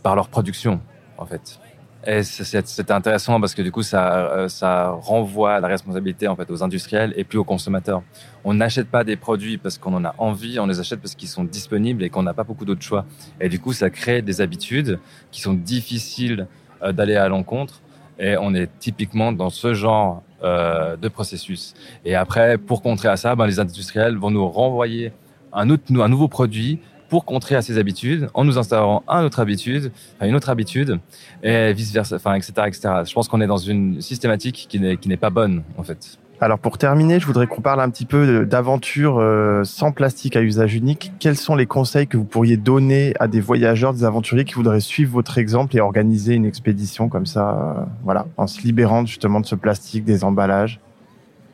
par 0.03 0.17
leur 0.17 0.29
production, 0.29 0.81
en 1.19 1.27
fait. 1.27 1.61
Et 2.07 2.23
c'est 2.23 2.91
intéressant 2.91 3.41
parce 3.41 3.55
que 3.55 3.63
du 3.63 3.73
coup, 3.73 3.83
ça, 3.83 4.27
euh, 4.27 4.49
ça 4.49 4.91
renvoie 4.91 5.59
la 5.61 5.69
responsabilité 5.69 6.29
en 6.29 6.37
fait 6.37 6.51
aux 6.51 6.63
industriels 6.63 7.15
et 7.17 7.25
plus 7.25 7.39
aux 7.39 7.45
consommateurs. 7.45 8.03
On 8.45 8.55
n'achète 8.55 8.89
pas 8.89 9.05
des 9.05 9.17
produits 9.17 9.57
parce 9.57 9.79
qu'on 9.79 9.95
en 9.95 10.05
a 10.05 10.15
envie, 10.19 10.59
on 10.59 10.67
les 10.67 10.81
achète 10.81 11.01
parce 11.01 11.15
qu'ils 11.15 11.29
sont 11.29 11.45
disponibles 11.45 12.03
et 12.03 12.11
qu'on 12.11 12.23
n'a 12.23 12.35
pas 12.35 12.45
beaucoup 12.45 12.67
d'autres 12.67 12.83
choix. 12.83 13.07
Et 13.41 13.49
du 13.49 13.59
coup, 13.59 13.73
ça 13.73 13.89
crée 13.89 14.21
des 14.21 14.41
habitudes 14.41 14.99
qui 15.31 15.41
sont 15.41 15.55
difficiles 15.55 16.47
euh, 16.83 16.93
d'aller 16.93 17.17
à 17.17 17.29
l'encontre. 17.29 17.81
Et 18.19 18.37
on 18.37 18.55
est 18.55 18.69
typiquement 18.79 19.33
dans 19.33 19.51
ce 19.51 19.73
genre 19.75 20.23
euh, 20.43 20.97
de 20.97 21.09
processus. 21.09 21.75
Et 22.05 22.15
après, 22.15 22.59
pour 22.59 22.83
contrer 22.83 23.09
à 23.09 23.17
ça, 23.17 23.35
ben, 23.35 23.47
les 23.47 23.61
industriels 23.61 24.17
vont 24.17 24.31
nous 24.31 24.47
renvoyer 24.47 25.13
un, 25.53 25.71
autre, 25.71 25.85
un 25.91 26.09
nouveau 26.09 26.29
produit 26.29 26.81
pour 27.15 27.25
contrer 27.25 27.55
à 27.55 27.63
ces 27.63 27.79
habitudes, 27.79 28.29
en 28.35 28.43
nous 28.43 28.59
installant 28.59 29.05
une 29.09 29.25
autre 29.25 29.39
habitude, 29.39 29.93
une 30.21 30.35
autre 30.35 30.51
habitude, 30.51 30.99
et 31.45 31.73
vice 31.73 31.93
versa, 31.93 32.17
enfin, 32.17 32.35
etc., 32.35 32.53
etc. 32.67 32.81
Je 33.07 33.15
pense 33.15 33.29
qu'on 33.29 33.41
est 33.41 33.47
dans 33.47 33.57
une 33.57 34.01
systématique 34.01 34.67
qui 34.69 34.81
n'est 34.81 34.97
qui 34.97 35.09
n'est 35.09 35.17
pas 35.17 35.31
bonne, 35.31 35.63
en 35.79 35.85
fait. 35.85 36.19
Alors 36.41 36.59
pour 36.59 36.77
terminer, 36.77 37.21
je 37.21 37.27
voudrais 37.27 37.47
qu'on 37.47 37.61
parle 37.61 37.81
un 37.81 37.89
petit 37.89 38.05
peu 38.05 38.45
d'aventure 38.47 39.19
euh, 39.21 39.63
sans 39.63 39.93
plastique 39.93 40.35
à 40.35 40.43
usage 40.43 40.75
unique. 40.75 41.13
Quels 41.21 41.37
sont 41.37 41.55
les 41.55 41.67
conseils 41.67 42.09
que 42.09 42.17
vous 42.17 42.25
pourriez 42.25 42.57
donner 42.57 43.15
à 43.21 43.29
des 43.29 43.41
voyageurs, 43.41 43.95
des 43.95 44.03
aventuriers 44.03 44.45
qui 44.45 44.55
voudraient 44.55 44.81
suivre 44.81 45.13
votre 45.13 45.39
exemple 45.39 45.77
et 45.77 45.81
organiser 45.81 46.35
une 46.35 46.47
expédition 46.47 47.09
comme 47.09 47.27
ça, 47.27 47.77
euh, 47.79 47.85
voilà, 48.03 48.27
en 48.39 48.49
se 48.49 48.61
libérant 48.63 49.07
justement 49.07 49.39
de 49.39 49.47
ce 49.47 49.55
plastique, 49.55 50.03
des 50.03 50.25
emballages? 50.25 50.81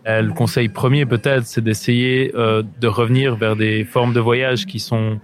Euh, 0.06 0.22
Le 0.22 0.32
conseil 0.32 0.70
premier 0.70 1.04
peut-être, 1.04 1.44
c'est 1.44 1.60
d'essayer 1.60 2.32
de 2.32 2.88
revenir 2.88 3.36
vers 3.36 3.56
des 3.56 3.84
formes 3.84 4.14
de 4.14 4.20
voyage 4.20 4.64
qui 4.64 4.80
sont 4.80 5.20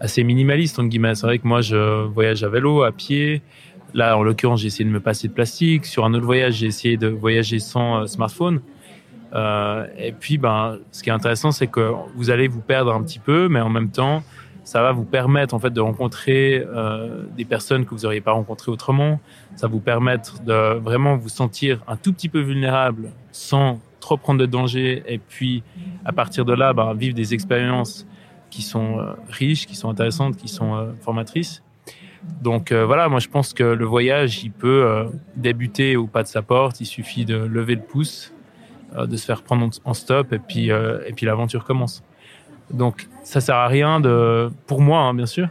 assez 0.00 0.24
minimalistes 0.24 0.78
entre 0.78 0.88
guillemets. 0.88 1.14
C'est 1.14 1.26
vrai 1.26 1.38
que 1.38 1.46
moi 1.46 1.60
je 1.60 2.04
voyage 2.06 2.44
à 2.44 2.48
vélo, 2.48 2.82
à 2.82 2.92
pied. 2.92 3.42
Là, 3.94 4.18
en 4.18 4.22
l'occurrence, 4.22 4.60
j'ai 4.60 4.66
essayé 4.66 4.84
de 4.84 4.90
me 4.90 5.00
passer 5.00 5.28
de 5.28 5.32
plastique. 5.32 5.86
Sur 5.86 6.04
un 6.04 6.12
autre 6.12 6.26
voyage, 6.26 6.54
j'ai 6.54 6.66
essayé 6.66 6.96
de 6.96 7.08
voyager 7.08 7.58
sans 7.58 8.06
smartphone. 8.06 8.60
Euh, 9.34 9.86
et 9.98 10.12
puis, 10.12 10.38
ben, 10.38 10.78
ce 10.92 11.02
qui 11.02 11.10
est 11.10 11.12
intéressant, 11.12 11.50
c'est 11.50 11.66
que 11.66 11.92
vous 12.14 12.30
allez 12.30 12.48
vous 12.48 12.60
perdre 12.60 12.92
un 12.92 13.02
petit 13.02 13.18
peu, 13.18 13.48
mais 13.48 13.60
en 13.60 13.68
même 13.68 13.90
temps, 13.90 14.22
ça 14.64 14.82
va 14.82 14.92
vous 14.92 15.04
permettre 15.04 15.54
en 15.54 15.58
fait 15.58 15.70
de 15.70 15.80
rencontrer 15.80 16.64
euh, 16.66 17.22
des 17.36 17.44
personnes 17.44 17.84
que 17.84 17.90
vous 17.90 18.00
n'auriez 18.00 18.20
pas 18.20 18.32
rencontrées 18.32 18.72
autrement. 18.72 19.20
Ça 19.54 19.68
va 19.68 19.72
vous 19.72 19.80
permettre 19.80 20.42
de 20.42 20.74
vraiment 20.78 21.16
vous 21.16 21.28
sentir 21.28 21.80
un 21.86 21.96
tout 21.96 22.12
petit 22.12 22.28
peu 22.28 22.40
vulnérable 22.40 23.10
sans 23.30 23.80
trop 24.00 24.16
prendre 24.16 24.40
de 24.40 24.46
danger. 24.46 25.02
Et 25.06 25.18
puis, 25.18 25.62
à 26.04 26.12
partir 26.12 26.44
de 26.44 26.52
là, 26.52 26.72
ben, 26.72 26.94
vivre 26.94 27.14
des 27.14 27.32
expériences 27.32 28.06
qui 28.56 28.62
sont 28.62 28.98
euh, 28.98 29.12
riches, 29.28 29.66
qui 29.66 29.76
sont 29.76 29.90
intéressantes, 29.90 30.36
qui 30.36 30.48
sont 30.48 30.74
euh, 30.74 30.92
formatrices. 31.02 31.62
Donc 32.40 32.72
euh, 32.72 32.86
voilà, 32.86 33.06
moi 33.10 33.20
je 33.20 33.28
pense 33.28 33.52
que 33.52 33.62
le 33.62 33.84
voyage, 33.84 34.42
il 34.42 34.50
peut 34.50 35.06
débuter 35.36 35.96
au 35.96 36.06
pas 36.06 36.22
de 36.22 36.28
sa 36.28 36.40
porte. 36.40 36.80
Il 36.80 36.86
suffit 36.86 37.26
de 37.26 37.36
lever 37.36 37.74
le 37.74 37.82
pouce 37.82 38.32
de 38.96 39.16
se 39.16 39.26
faire 39.26 39.42
prendre 39.42 39.68
en 39.84 39.94
stop 39.94 40.32
et 40.32 40.38
puis 40.38 40.70
et 40.70 41.12
puis 41.14 41.26
l'aventure 41.26 41.64
commence. 41.64 42.02
Donc 42.70 43.08
ça 43.22 43.40
sert 43.40 43.56
à 43.56 43.68
rien 43.68 44.00
de, 44.00 44.50
pour 44.66 44.80
moi 44.80 45.00
hein, 45.00 45.12
bien 45.12 45.26
sûr, 45.26 45.48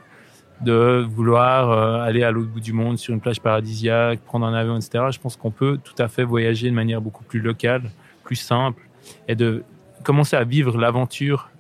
de 0.62 1.06
vouloir 1.08 1.72
aller 2.02 2.24
à 2.24 2.32
l'autre 2.32 2.50
bout 2.50 2.60
du 2.60 2.74
monde 2.74 2.98
sur 2.98 3.14
une 3.14 3.22
plage 3.22 3.40
paradisiaque, 3.40 4.20
prendre 4.22 4.46
un 4.48 4.54
avion, 4.54 4.76
etc. 4.76 5.06
Je 5.12 5.20
pense 5.20 5.36
qu'on 5.38 5.52
peut 5.52 5.80
tout 5.82 5.96
à 6.00 6.08
fait 6.08 6.24
voyager 6.24 6.70
de 6.70 6.76
manière 6.76 7.02
beaucoup 7.02 7.24
plus 7.24 7.40
locale, 7.40 7.84
plus 8.24 8.36
simple, 8.36 8.82
et 9.28 9.36
de 9.36 9.64
commencer 10.04 10.36
à 10.36 10.44
vivre 10.44 10.78
l'aventure 10.78 11.52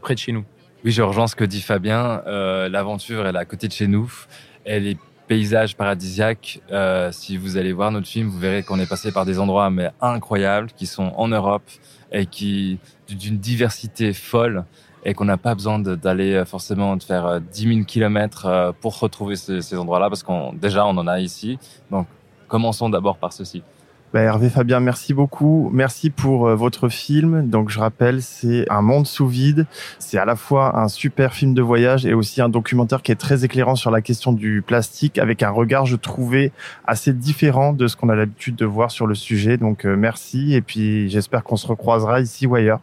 près 0.00 0.14
de 0.14 0.20
chez 0.20 0.32
nous. 0.32 0.44
Oui, 0.84 0.92
je 0.92 1.02
rejoins 1.02 1.26
ce 1.26 1.36
que 1.36 1.44
dit 1.44 1.60
Fabien. 1.60 2.22
l'aventure, 2.26 3.26
elle 3.26 3.36
est 3.36 3.38
à 3.38 3.44
côté 3.44 3.68
de 3.68 3.72
chez 3.72 3.86
nous. 3.86 4.12
Elle 4.64 4.86
est 4.86 4.98
paysages 5.28 5.76
paradisiaques. 5.76 6.60
Euh, 6.72 7.12
si 7.12 7.36
vous 7.36 7.56
allez 7.56 7.72
voir 7.72 7.92
notre 7.92 8.08
film, 8.08 8.28
vous 8.28 8.38
verrez 8.38 8.64
qu'on 8.64 8.80
est 8.80 8.88
passé 8.88 9.12
par 9.12 9.24
des 9.26 9.38
endroits 9.38 9.70
mais 9.70 9.90
incroyables 10.00 10.70
qui 10.74 10.86
sont 10.86 11.12
en 11.16 11.28
Europe 11.28 11.62
et 12.10 12.26
qui 12.26 12.78
d'une 13.08 13.38
diversité 13.38 14.12
folle 14.12 14.64
et 15.04 15.14
qu'on 15.14 15.26
n'a 15.26 15.36
pas 15.36 15.54
besoin 15.54 15.78
d'aller 15.78 16.32
euh, 16.32 16.44
forcément 16.44 16.96
de 16.96 17.02
faire 17.02 17.40
10 17.40 17.74
000 17.74 17.84
kilomètres 17.84 18.74
pour 18.80 18.98
retrouver 18.98 19.36
ces, 19.36 19.60
ces 19.60 19.76
endroits-là 19.76 20.08
parce 20.08 20.22
qu'on 20.22 20.52
déjà 20.52 20.86
on 20.86 20.96
en 20.96 21.06
a 21.06 21.20
ici. 21.20 21.58
Donc 21.90 22.06
commençons 22.48 22.88
d'abord 22.88 23.18
par 23.18 23.32
ceci. 23.32 23.62
Bah, 24.14 24.20
Hervé 24.20 24.48
Fabien, 24.48 24.80
merci 24.80 25.12
beaucoup. 25.12 25.68
Merci 25.70 26.08
pour 26.08 26.48
euh, 26.48 26.54
votre 26.54 26.88
film. 26.88 27.46
Donc, 27.50 27.68
je 27.68 27.78
rappelle, 27.78 28.22
c'est 28.22 28.64
Un 28.70 28.80
monde 28.80 29.06
sous 29.06 29.26
vide. 29.26 29.66
C'est 29.98 30.16
à 30.16 30.24
la 30.24 30.34
fois 30.34 30.78
un 30.80 30.88
super 30.88 31.34
film 31.34 31.52
de 31.52 31.60
voyage 31.60 32.06
et 32.06 32.14
aussi 32.14 32.40
un 32.40 32.48
documentaire 32.48 33.02
qui 33.02 33.12
est 33.12 33.16
très 33.16 33.44
éclairant 33.44 33.74
sur 33.74 33.90
la 33.90 34.00
question 34.00 34.32
du 34.32 34.62
plastique 34.66 35.18
avec 35.18 35.42
un 35.42 35.50
regard, 35.50 35.84
je 35.84 35.96
trouvais, 35.96 36.52
assez 36.86 37.12
différent 37.12 37.74
de 37.74 37.86
ce 37.86 37.96
qu'on 37.96 38.08
a 38.08 38.14
l'habitude 38.14 38.56
de 38.56 38.64
voir 38.64 38.90
sur 38.90 39.06
le 39.06 39.14
sujet. 39.14 39.58
Donc, 39.58 39.84
euh, 39.84 39.94
merci. 39.94 40.54
Et 40.54 40.62
puis, 40.62 41.10
j'espère 41.10 41.44
qu'on 41.44 41.56
se 41.56 41.66
recroisera 41.66 42.20
ici 42.20 42.46
ou 42.46 42.54
ailleurs. 42.54 42.80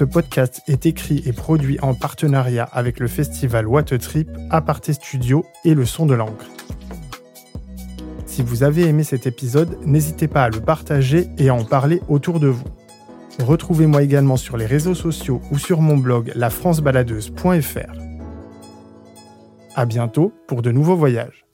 Ce 0.00 0.04
podcast 0.06 0.62
est 0.66 0.86
écrit 0.86 1.22
et 1.26 1.32
produit 1.34 1.78
en 1.82 1.92
partenariat 1.92 2.64
avec 2.64 3.00
le 3.00 3.06
festival 3.06 3.68
What 3.68 3.92
a 3.92 3.98
Trip, 3.98 4.30
Aparté 4.48 4.94
Studio 4.94 5.44
et 5.66 5.74
Le 5.74 5.84
Son 5.84 6.06
de 6.06 6.14
l'encre. 6.14 6.46
Si 8.24 8.42
vous 8.42 8.62
avez 8.62 8.88
aimé 8.88 9.04
cet 9.04 9.26
épisode, 9.26 9.76
n'hésitez 9.84 10.26
pas 10.26 10.44
à 10.44 10.48
le 10.48 10.60
partager 10.60 11.28
et 11.36 11.50
à 11.50 11.54
en 11.54 11.64
parler 11.64 12.00
autour 12.08 12.40
de 12.40 12.46
vous. 12.46 12.64
Retrouvez-moi 13.40 14.02
également 14.02 14.38
sur 14.38 14.56
les 14.56 14.64
réseaux 14.64 14.94
sociaux 14.94 15.42
ou 15.50 15.58
sur 15.58 15.82
mon 15.82 15.98
blog 15.98 16.32
lafrancebaladeuse.fr. 16.34 17.92
À 19.74 19.84
bientôt 19.84 20.32
pour 20.46 20.62
de 20.62 20.70
nouveaux 20.70 20.96
voyages. 20.96 21.44